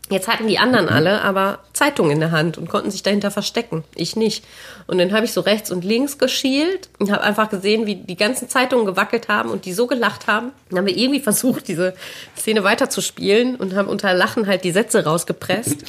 Jetzt 0.10 0.30
hatten 0.30 0.48
die 0.48 0.58
anderen 0.58 0.88
alle 0.88 1.22
aber 1.22 1.60
Zeitungen 1.74 2.12
in 2.12 2.20
der 2.22 2.32
Hand 2.32 2.58
und 2.58 2.70
konnten 2.70 2.92
sich 2.92 3.04
dahinter 3.04 3.30
verstecken. 3.30 3.84
Ich 3.94 4.16
nicht. 4.16 4.46
Und 4.86 5.00
dann 5.00 5.12
habe 5.12 5.26
ich 5.26 5.34
so 5.34 5.42
rechts 5.42 5.70
und 5.70 5.84
links 5.84 6.18
geschielt 6.18 6.90
und 6.98 7.12
habe 7.12 7.24
einfach 7.24 7.50
gesehen, 7.50 7.86
wie 7.88 7.96
die 7.96 8.16
ganzen 8.16 8.48
Zeitungen 8.48 8.86
gewackelt 8.86 9.28
haben 9.28 9.50
und 9.50 9.66
die 9.66 9.74
so 9.74 9.86
gelacht 9.86 10.28
haben. 10.28 10.52
Dann 10.70 10.80
haben 10.80 10.88
wir 10.88 10.96
irgendwie 10.96 11.20
versucht, 11.20 11.68
diese 11.68 11.94
Szene 12.38 12.64
weiterzuspielen 12.64 13.58
und 13.58 13.76
haben 13.76 13.90
unter 13.90 14.14
Lachen 14.14 14.48
halt 14.48 14.64
die 14.64 14.72
Sätze 14.72 15.04
rausgepresst. 15.04 15.84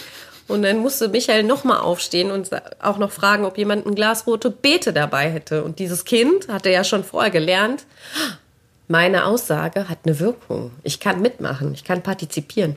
Und 0.48 0.62
dann 0.62 0.78
musste 0.78 1.08
Michael 1.08 1.42
nochmal 1.44 1.78
aufstehen 1.78 2.30
und 2.30 2.50
auch 2.80 2.96
noch 2.98 3.12
fragen, 3.12 3.44
ob 3.44 3.58
jemand 3.58 3.87
ein 3.87 3.94
Glas 3.94 4.26
rote 4.26 4.50
Beete 4.50 4.94
dabei 4.94 5.30
hätte. 5.30 5.62
Und 5.62 5.78
dieses 5.78 6.06
Kind 6.06 6.48
hatte 6.48 6.70
ja 6.70 6.84
schon 6.84 7.04
vorher 7.04 7.30
gelernt, 7.30 7.84
meine 8.88 9.26
Aussage 9.26 9.90
hat 9.90 9.98
eine 10.06 10.18
Wirkung. 10.18 10.70
Ich 10.82 10.98
kann 10.98 11.20
mitmachen, 11.20 11.74
ich 11.74 11.84
kann 11.84 12.02
partizipieren. 12.02 12.76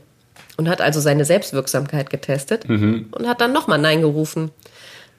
Und 0.57 0.67
hat 0.67 0.81
also 0.81 0.99
seine 0.99 1.23
Selbstwirksamkeit 1.23 2.09
getestet 2.09 2.65
und 3.11 3.27
hat 3.27 3.39
dann 3.39 3.53
nochmal 3.53 3.79
Nein 3.79 4.01
gerufen. 4.01 4.51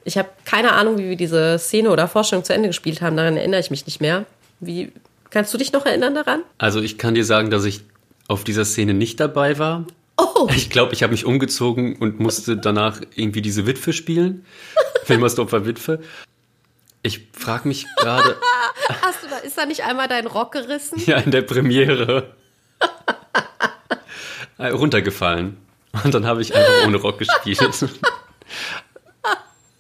Ich 0.05 0.19
habe 0.19 0.29
keine 0.45 0.73
Ahnung, 0.73 0.99
wie 0.99 1.09
wir 1.09 1.17
diese 1.17 1.59
Szene 1.59 1.91
oder 1.91 2.07
Forschung 2.07 2.45
zu 2.45 2.53
Ende 2.53 2.69
gespielt 2.69 3.01
haben. 3.01 3.17
Daran 3.17 3.37
erinnere 3.39 3.61
ich 3.61 3.71
mich 3.71 3.87
nicht 3.87 4.01
mehr. 4.01 4.27
Wie 4.61 4.93
kannst 5.31 5.53
du 5.55 5.59
dich 5.59 5.73
noch 5.73 5.87
erinnern 5.87 6.15
daran? 6.15 6.43
Also 6.59 6.81
ich 6.81 6.99
kann 6.99 7.15
dir 7.15 7.25
sagen, 7.25 7.51
dass 7.51 7.65
ich 7.65 7.81
auf 8.29 8.45
dieser 8.45 8.65
Szene 8.65 8.95
nicht 8.95 9.19
dabei 9.19 9.59
war. 9.59 9.87
Oh, 10.35 10.49
Ich 10.55 10.71
glaube, 10.71 10.93
ich 10.95 11.03
habe 11.03 11.13
mich 11.13 11.25
umgezogen 11.25 11.97
und 11.97 12.21
musste 12.21 12.57
danach 12.57 13.01
irgendwie 13.15 13.43
diese 13.43 13.67
Witwe 13.67 13.93
spielen. 13.93 14.45
Wilmersdorfer 15.07 15.67
Witwe. 15.67 16.01
Ich 17.03 17.29
frage 17.33 17.67
mich 17.67 17.87
gerade, 17.97 18.37
hast 19.03 19.25
du 19.25 19.29
da, 19.29 19.39
ist 19.39 19.59
da 19.59 19.67
nicht 19.67 19.83
einmal 19.85 20.07
dein 20.09 20.27
Rock 20.27 20.53
gerissen? 20.53 21.03
ja, 21.07 21.19
in 21.19 21.31
der 21.33 21.43
Premiere 21.43 22.35
äh, 24.59 24.69
runtergefallen. 24.69 25.57
Und 26.05 26.15
dann 26.15 26.25
habe 26.25 26.41
ich 26.41 26.55
einfach 26.55 26.87
ohne 26.87 26.97
Rock 26.97 27.19
gespielt. 27.19 27.61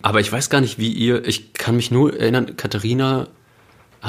Aber 0.02 0.20
ich 0.20 0.30
weiß 0.30 0.50
gar 0.50 0.60
nicht, 0.60 0.78
wie 0.78 0.92
ihr, 0.92 1.24
ich 1.26 1.52
kann 1.54 1.76
mich 1.76 1.90
nur 1.90 2.18
erinnern, 2.18 2.56
Katharina 2.56 3.28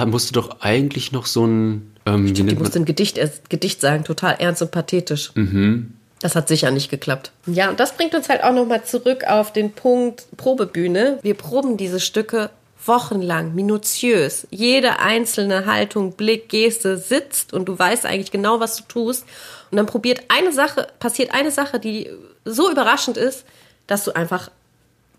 musste 0.06 0.34
doch 0.34 0.62
eigentlich 0.62 1.12
noch 1.12 1.28
so 1.28 1.46
ein. 1.46 1.93
Ähm, 2.06 2.28
Stimmt, 2.30 2.52
die 2.52 2.56
musste 2.56 2.80
ein 2.80 2.86
Gedicht, 2.86 3.17
äh, 3.17 3.30
Gedicht 3.48 3.80
sagen, 3.80 4.04
total 4.04 4.36
ernst 4.39 4.62
und 4.62 4.72
pathetisch. 4.72 5.32
Mhm. 5.36 5.93
Das 6.24 6.38
hat 6.38 6.48
sicher 6.48 6.72
nicht 6.72 6.90
geklappt. 6.90 7.34
Ja, 7.48 7.70
und 7.70 7.82
das 7.82 7.92
bringt 7.98 8.16
uns 8.16 8.30
halt 8.30 8.46
auch 8.46 8.54
nochmal 8.54 8.86
zurück 8.86 9.26
auf 9.26 9.52
den 9.52 9.74
Punkt 9.74 10.26
Probebühne. 10.38 11.20
Wir 11.22 11.34
proben 11.34 11.76
diese 11.76 12.00
Stücke 12.00 12.50
wochenlang, 12.86 13.54
minutiös. 13.54 14.48
Jede 14.50 15.00
einzelne 15.00 15.66
Haltung, 15.66 16.14
Blick, 16.14 16.48
Geste 16.48 16.98
sitzt 16.98 17.52
und 17.52 17.66
du 17.66 17.78
weißt 17.78 18.06
eigentlich 18.06 18.32
genau, 18.32 18.62
was 18.62 18.78
du 18.78 18.84
tust. 18.84 19.26
Und 19.70 19.76
dann 19.76 19.86
probiert 19.86 20.22
eine 20.30 20.54
Sache, 20.54 20.88
passiert 20.98 21.34
eine 21.34 21.52
Sache, 21.52 21.78
die 21.78 22.10
so 22.46 22.72
überraschend 22.72 23.18
ist, 23.18 23.44
dass 23.88 24.06
du 24.06 24.16
einfach 24.16 24.50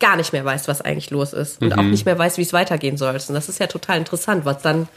gar 0.01 0.17
nicht 0.17 0.33
mehr 0.33 0.47
weißt, 0.47 0.69
was 0.69 0.81
eigentlich 0.81 1.11
los 1.11 1.35
ist 1.35 1.61
und 1.61 1.69
mhm. 1.69 1.79
auch 1.79 1.83
nicht 1.83 2.07
mehr 2.07 2.19
weißt, 2.19 2.38
wie 2.38 2.43
es 2.43 2.55
weitergehen 2.55 2.97
soll. 2.97 3.11
Und 3.11 3.35
das 3.35 3.51
ist 3.51 3.61
ja 3.61 3.67
total 3.67 3.99
interessant, 3.99 4.47
was 4.47 4.62
dann 4.62 4.88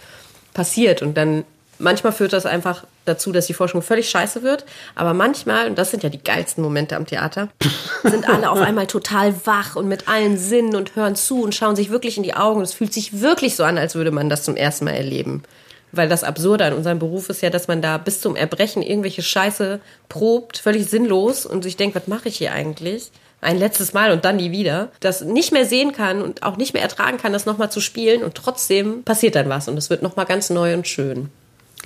passiert. 0.54 1.02
Und 1.02 1.16
dann 1.16 1.44
manchmal 1.80 2.14
führt 2.14 2.34
das 2.34 2.46
einfach 2.46 2.86
dazu, 3.06 3.32
dass 3.32 3.48
die 3.48 3.54
Forschung 3.54 3.82
völlig 3.82 4.10
scheiße 4.10 4.44
wird. 4.44 4.66
Aber 4.96 5.14
manchmal, 5.14 5.68
und 5.68 5.78
das 5.78 5.92
sind 5.92 6.04
ja 6.04 6.10
die 6.10 6.24
geilsten 6.24 6.64
Momente 6.64 6.96
am 6.96 7.06
Theater, 7.06 7.50
sind 8.04 8.28
alle 8.30 8.50
auf 8.50 8.62
einmal 8.62 8.88
total 8.88 9.34
wach 9.46 9.76
und 9.76 9.88
mit 9.88 10.08
allen 10.08 10.38
Sinnen 10.38 10.76
und 10.76 10.96
hören 10.96 11.16
zu 11.16 11.42
und 11.42 11.56
schauen 11.56 11.76
sich 11.76 11.90
wirklich 11.90 12.18
in 12.18 12.24
die 12.24 12.36
Augen. 12.36 12.62
Es 12.62 12.74
fühlt 12.74 12.94
sich 12.94 13.22
wirklich 13.22 13.56
so 13.56 13.64
an, 13.64 13.78
als 13.78 13.96
würde 13.96 14.12
man 14.12 14.30
das 14.30 14.44
zum 14.44 14.56
ersten 14.56 14.86
Mal 14.86 14.96
erleben. 14.96 15.44
Weil 15.92 16.10
das 16.10 16.24
Absurde 16.24 16.66
an 16.66 16.74
unserem 16.74 17.00
Beruf 17.00 17.30
ist 17.30 17.42
ja, 17.42 17.50
dass 17.50 17.68
man 17.68 17.82
da 17.82 17.98
bis 17.98 18.20
zum 18.20 18.36
Erbrechen 18.36 18.82
irgendwelche 18.82 19.22
Scheiße 19.22 19.80
probt, 20.10 20.58
völlig 20.58 20.90
sinnlos 20.90 21.46
und 21.46 21.64
sich 21.64 21.78
denkt, 21.78 21.96
was 21.96 22.08
mache 22.08 22.28
ich 22.30 22.38
hier 22.38 22.52
eigentlich? 22.52 23.12
ein 23.42 23.58
letztes 23.58 23.94
Mal 23.94 24.12
und 24.12 24.26
dann 24.26 24.38
nie 24.38 24.52
wieder, 24.52 24.90
das 25.00 25.22
nicht 25.22 25.52
mehr 25.52 25.66
sehen 25.66 25.92
kann 25.92 26.22
und 26.22 26.44
auch 26.44 26.58
nicht 26.58 26.74
mehr 26.74 26.82
ertragen 26.82 27.18
kann, 27.18 27.34
das 27.34 27.46
nochmal 27.46 27.72
zu 27.72 27.82
spielen 27.82 28.24
und 28.24 28.36
trotzdem 28.36 29.04
passiert 29.04 29.36
dann 29.36 29.50
was 29.50 29.68
und 29.68 29.78
es 29.78 29.90
wird 29.90 30.02
nochmal 30.02 30.26
ganz 30.26 30.50
neu 30.50 30.74
und 30.74 30.88
schön. 30.88 31.30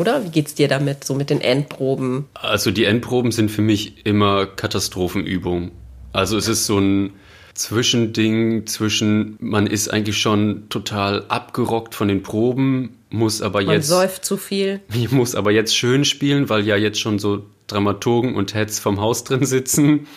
Oder 0.02 0.26
wie 0.26 0.30
geht's 0.30 0.56
dir 0.56 0.68
damit, 0.68 1.04
so 1.04 1.14
mit 1.14 1.30
den 1.30 1.42
Endproben? 1.42 2.26
Also 2.34 2.72
die 2.72 2.86
Endproben 2.86 3.32
sind 3.32 3.52
für 3.52 3.62
mich 3.62 4.04
immer 4.04 4.48
Katastrophenübung. 4.48 5.70
Also 6.12 6.38
es 6.38 6.48
ist 6.48 6.66
so 6.66 6.80
ein 6.80 7.14
Zwischending 7.54 8.66
zwischen, 8.66 9.38
man 9.40 9.68
ist 9.68 9.90
eigentlich 9.90 10.18
schon 10.18 10.70
total 10.70 11.26
abgerockt 11.28 11.94
von 11.94 12.08
den 12.08 12.24
Proben, 12.24 12.98
muss 13.12 13.44
aber 13.44 13.62
man 13.62 13.76
jetzt. 13.76 13.92
Man 13.92 14.00
säuft 14.00 14.26
zu 14.26 14.38
viel. 14.38 14.82
Muss 15.12 15.36
aber 15.36 15.52
jetzt 15.52 15.78
schön 15.78 16.04
spielen, 16.04 16.50
weil 16.50 16.66
ja 16.66 16.78
jetzt 16.78 17.00
schon 17.00 17.20
so 17.20 17.44
Dramaturgen 17.68 18.34
und 18.34 18.56
Heads 18.56 18.80
vom 18.80 19.00
Haus 19.00 19.24
drin 19.24 19.46
sitzen. 19.46 20.08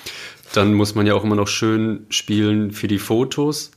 Dann 0.54 0.72
muss 0.72 0.94
man 0.94 1.06
ja 1.06 1.14
auch 1.14 1.24
immer 1.24 1.36
noch 1.36 1.48
schön 1.48 2.06
spielen 2.08 2.70
für 2.70 2.88
die 2.88 2.98
Fotos 2.98 3.72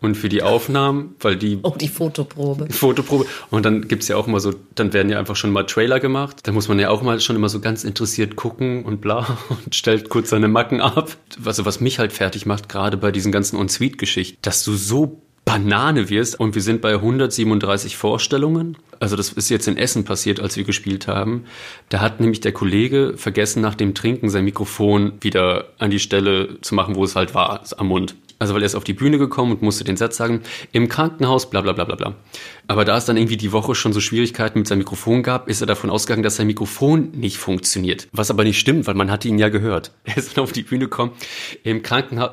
und 0.00 0.16
für 0.16 0.28
die 0.28 0.42
Aufnahmen, 0.42 1.14
weil 1.20 1.36
die. 1.36 1.58
Oh, 1.62 1.74
die 1.78 1.88
Fotoprobe. 1.88 2.66
Die 2.66 2.72
Fotoprobe. 2.72 3.26
Und 3.50 3.64
dann 3.64 3.88
gibt 3.88 4.02
es 4.02 4.08
ja 4.08 4.16
auch 4.16 4.26
immer 4.26 4.40
so, 4.40 4.54
dann 4.74 4.92
werden 4.92 5.10
ja 5.10 5.18
einfach 5.18 5.36
schon 5.36 5.50
mal 5.50 5.64
Trailer 5.64 6.00
gemacht. 6.00 6.38
Da 6.44 6.52
muss 6.52 6.68
man 6.68 6.78
ja 6.78 6.90
auch 6.90 7.02
mal 7.02 7.20
schon 7.20 7.36
immer 7.36 7.48
so 7.48 7.60
ganz 7.60 7.84
interessiert 7.84 8.36
gucken 8.36 8.84
und 8.84 9.00
bla 9.00 9.38
und 9.48 9.74
stellt 9.74 10.08
kurz 10.08 10.30
seine 10.30 10.48
Macken 10.48 10.80
ab. 10.80 11.16
Also 11.44 11.64
was 11.64 11.80
mich 11.80 11.98
halt 11.98 12.12
fertig 12.12 12.46
macht, 12.46 12.68
gerade 12.68 12.96
bei 12.96 13.12
diesen 13.12 13.32
ganzen 13.32 13.56
On-Suite-Geschichten, 13.56 14.38
dass 14.42 14.64
du 14.64 14.72
so 14.72 15.20
Banane 15.44 16.08
wirst. 16.10 16.38
Und 16.38 16.54
wir 16.54 16.62
sind 16.62 16.80
bei 16.80 16.94
137 16.94 17.96
Vorstellungen. 17.96 18.76
Also 19.00 19.16
das 19.16 19.32
ist 19.32 19.48
jetzt 19.48 19.66
in 19.66 19.76
Essen 19.76 20.04
passiert, 20.04 20.38
als 20.38 20.56
wir 20.56 20.64
gespielt 20.64 21.08
haben. 21.08 21.44
Da 21.88 22.00
hat 22.00 22.20
nämlich 22.20 22.40
der 22.40 22.52
Kollege 22.52 23.14
vergessen, 23.16 23.60
nach 23.60 23.74
dem 23.74 23.94
Trinken 23.94 24.28
sein 24.30 24.44
Mikrofon 24.44 25.12
wieder 25.20 25.66
an 25.78 25.90
die 25.90 25.98
Stelle 25.98 26.60
zu 26.60 26.74
machen, 26.74 26.94
wo 26.94 27.04
es 27.04 27.16
halt 27.16 27.34
war, 27.34 27.62
am 27.78 27.88
Mund. 27.88 28.14
Also 28.40 28.54
weil 28.54 28.62
er 28.62 28.66
ist 28.66 28.74
auf 28.74 28.84
die 28.84 28.94
Bühne 28.94 29.18
gekommen 29.18 29.52
und 29.52 29.62
musste 29.62 29.84
den 29.84 29.98
Satz 29.98 30.16
sagen, 30.16 30.40
im 30.72 30.88
Krankenhaus, 30.88 31.50
bla 31.50 31.60
bla 31.60 31.72
bla 31.72 31.84
bla 31.84 31.94
bla. 31.94 32.14
Aber 32.66 32.86
da 32.86 32.96
es 32.96 33.04
dann 33.04 33.18
irgendwie 33.18 33.36
die 33.36 33.52
Woche 33.52 33.74
schon 33.74 33.92
so 33.92 34.00
Schwierigkeiten 34.00 34.60
mit 34.60 34.66
seinem 34.66 34.78
Mikrofon 34.78 35.22
gab, 35.22 35.48
ist 35.48 35.60
er 35.60 35.66
davon 35.66 35.90
ausgegangen, 35.90 36.22
dass 36.22 36.36
sein 36.36 36.46
Mikrofon 36.46 37.10
nicht 37.12 37.36
funktioniert. 37.36 38.08
Was 38.12 38.30
aber 38.30 38.44
nicht 38.44 38.58
stimmt, 38.58 38.86
weil 38.86 38.94
man 38.94 39.10
hatte 39.10 39.28
ihn 39.28 39.38
ja 39.38 39.50
gehört. 39.50 39.92
Er 40.04 40.16
ist 40.16 40.36
dann 40.36 40.42
auf 40.42 40.52
die 40.52 40.62
Bühne 40.62 40.86
gekommen, 40.86 41.12
im 41.62 41.82
Krankenhaus, 41.82 42.30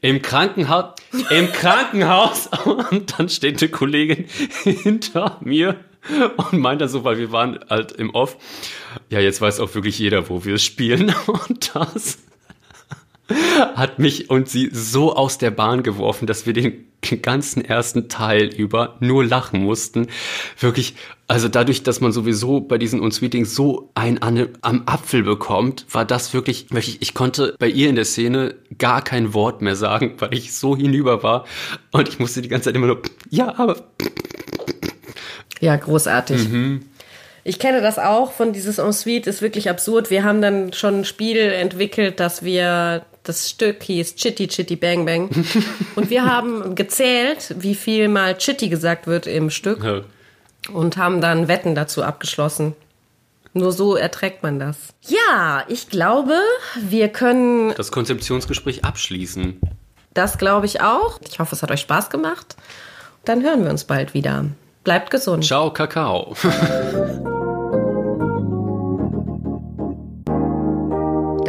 im 0.00 0.20
Krankenhaus, 0.20 0.94
im 1.30 1.52
Krankenhaus. 1.52 2.48
Und 2.90 3.18
dann 3.18 3.28
steht 3.28 3.62
eine 3.62 3.70
Kollegin 3.70 4.24
hinter 4.64 5.36
mir 5.42 5.76
und 6.36 6.60
meint 6.60 6.80
dann 6.80 6.88
so, 6.88 7.04
weil 7.04 7.18
wir 7.18 7.30
waren 7.30 7.60
halt 7.68 7.92
im 7.92 8.10
Off, 8.10 8.36
ja, 9.10 9.20
jetzt 9.20 9.40
weiß 9.40 9.60
auch 9.60 9.74
wirklich 9.74 9.98
jeder, 9.98 10.28
wo 10.28 10.44
wir 10.44 10.58
spielen. 10.58 11.14
Und 11.26 11.74
das 11.74 12.18
hat 13.74 13.98
mich 13.98 14.30
und 14.30 14.48
sie 14.48 14.70
so 14.72 15.14
aus 15.14 15.38
der 15.38 15.50
Bahn 15.50 15.82
geworfen, 15.82 16.26
dass 16.26 16.46
wir 16.46 16.52
den 16.52 16.86
ganzen 17.22 17.64
ersten 17.64 18.08
Teil 18.08 18.46
über 18.46 18.96
nur 19.00 19.24
lachen 19.24 19.62
mussten. 19.62 20.08
Wirklich, 20.58 20.94
also 21.28 21.48
dadurch, 21.48 21.82
dass 21.82 22.00
man 22.00 22.12
sowieso 22.12 22.60
bei 22.60 22.78
diesen 22.78 23.00
Unsweetings 23.00 23.54
so 23.54 23.90
ein 23.94 24.20
am 24.22 24.82
Apfel 24.86 25.22
bekommt, 25.22 25.86
war 25.90 26.04
das 26.04 26.34
wirklich, 26.34 26.66
wirklich, 26.70 27.00
ich 27.00 27.14
konnte 27.14 27.54
bei 27.58 27.68
ihr 27.68 27.88
in 27.88 27.96
der 27.96 28.04
Szene 28.04 28.54
gar 28.78 29.02
kein 29.02 29.32
Wort 29.34 29.62
mehr 29.62 29.76
sagen, 29.76 30.14
weil 30.18 30.34
ich 30.34 30.54
so 30.54 30.76
hinüber 30.76 31.22
war 31.22 31.46
und 31.92 32.08
ich 32.08 32.18
musste 32.18 32.42
die 32.42 32.48
ganze 32.48 32.66
Zeit 32.66 32.76
immer 32.76 32.88
nur, 32.88 33.02
ja, 33.30 33.58
aber. 33.58 33.76
Ja, 35.60 35.76
großartig. 35.76 36.48
Mhm. 36.48 36.82
Ich 37.42 37.58
kenne 37.58 37.80
das 37.80 37.98
auch 37.98 38.32
von 38.32 38.52
dieses 38.52 38.78
Ensuite, 38.78 39.28
ist 39.28 39.40
wirklich 39.40 39.70
absurd. 39.70 40.10
Wir 40.10 40.24
haben 40.24 40.42
dann 40.42 40.72
schon 40.72 41.00
ein 41.00 41.04
Spiel 41.04 41.38
entwickelt, 41.38 42.20
dass 42.20 42.44
wir 42.44 43.06
das 43.30 43.48
Stück 43.48 43.84
hieß 43.84 44.16
Chitty 44.16 44.48
Chitty 44.48 44.74
Bang 44.74 45.06
Bang. 45.06 45.30
Und 45.94 46.10
wir 46.10 46.24
haben 46.24 46.74
gezählt, 46.74 47.54
wie 47.58 47.76
viel 47.76 48.08
mal 48.08 48.36
Chitty 48.36 48.68
gesagt 48.68 49.06
wird 49.06 49.28
im 49.28 49.50
Stück. 49.50 49.84
Ja. 49.84 50.00
Und 50.72 50.96
haben 50.96 51.20
dann 51.20 51.46
Wetten 51.46 51.76
dazu 51.76 52.02
abgeschlossen. 52.02 52.74
Nur 53.52 53.70
so 53.70 53.94
erträgt 53.94 54.42
man 54.42 54.58
das. 54.58 54.76
Ja, 55.02 55.64
ich 55.68 55.88
glaube, 55.88 56.34
wir 56.80 57.08
können. 57.08 57.72
Das 57.76 57.92
Konzeptionsgespräch 57.92 58.84
abschließen. 58.84 59.60
Das 60.12 60.36
glaube 60.36 60.66
ich 60.66 60.80
auch. 60.80 61.20
Ich 61.28 61.38
hoffe, 61.38 61.54
es 61.54 61.62
hat 61.62 61.70
euch 61.70 61.80
Spaß 61.80 62.10
gemacht. 62.10 62.56
Dann 63.24 63.44
hören 63.44 63.62
wir 63.62 63.70
uns 63.70 63.84
bald 63.84 64.12
wieder. 64.12 64.46
Bleibt 64.82 65.10
gesund. 65.10 65.44
Ciao, 65.44 65.72
Kakao. 65.72 66.34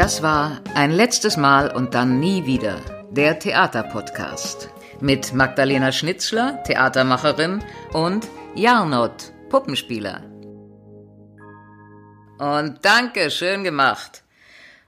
Das 0.02 0.24
war 0.24 0.62
ein 0.74 0.90
letztes 0.90 1.38
Mal 1.38 1.72
und 1.72 1.94
dann 1.94 2.20
nie 2.20 2.48
wieder 2.48 2.82
der 3.12 3.38
Theaterpodcast 3.38 4.68
mit 5.00 5.32
Magdalena 5.32 5.92
Schnitzler, 5.92 6.64
Theatermacherin, 6.64 7.64
und 7.94 8.28
Jarnot, 8.56 9.32
Puppenspieler. 9.50 10.24
Und 12.40 12.80
danke, 12.82 13.30
schön 13.30 13.64
gemacht. 13.64 14.24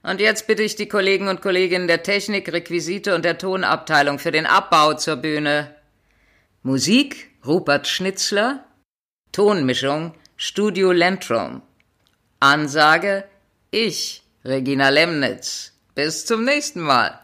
Und 0.02 0.18
jetzt 0.18 0.48
bitte 0.48 0.64
ich 0.64 0.74
die 0.74 0.88
Kollegen 0.88 1.28
und 1.28 1.40
Kolleginnen 1.40 1.86
der 1.86 2.02
Technik, 2.02 2.52
Requisite 2.52 3.14
und 3.14 3.24
der 3.24 3.38
Tonabteilung 3.38 4.18
für 4.18 4.32
den 4.32 4.46
Abbau 4.46 4.94
zur 4.94 5.14
Bühne. 5.14 5.76
Musik 6.64 7.30
Rupert 7.46 7.86
Schnitzler, 7.86 8.64
Tonmischung 9.30 10.12
Studio 10.36 10.90
Lentrum. 10.90 11.62
Ansage 12.40 13.22
ich 13.70 14.23
Regina 14.44 14.90
Lemnitz. 14.90 15.72
Bis 15.94 16.26
zum 16.26 16.44
nächsten 16.44 16.80
Mal. 16.80 17.18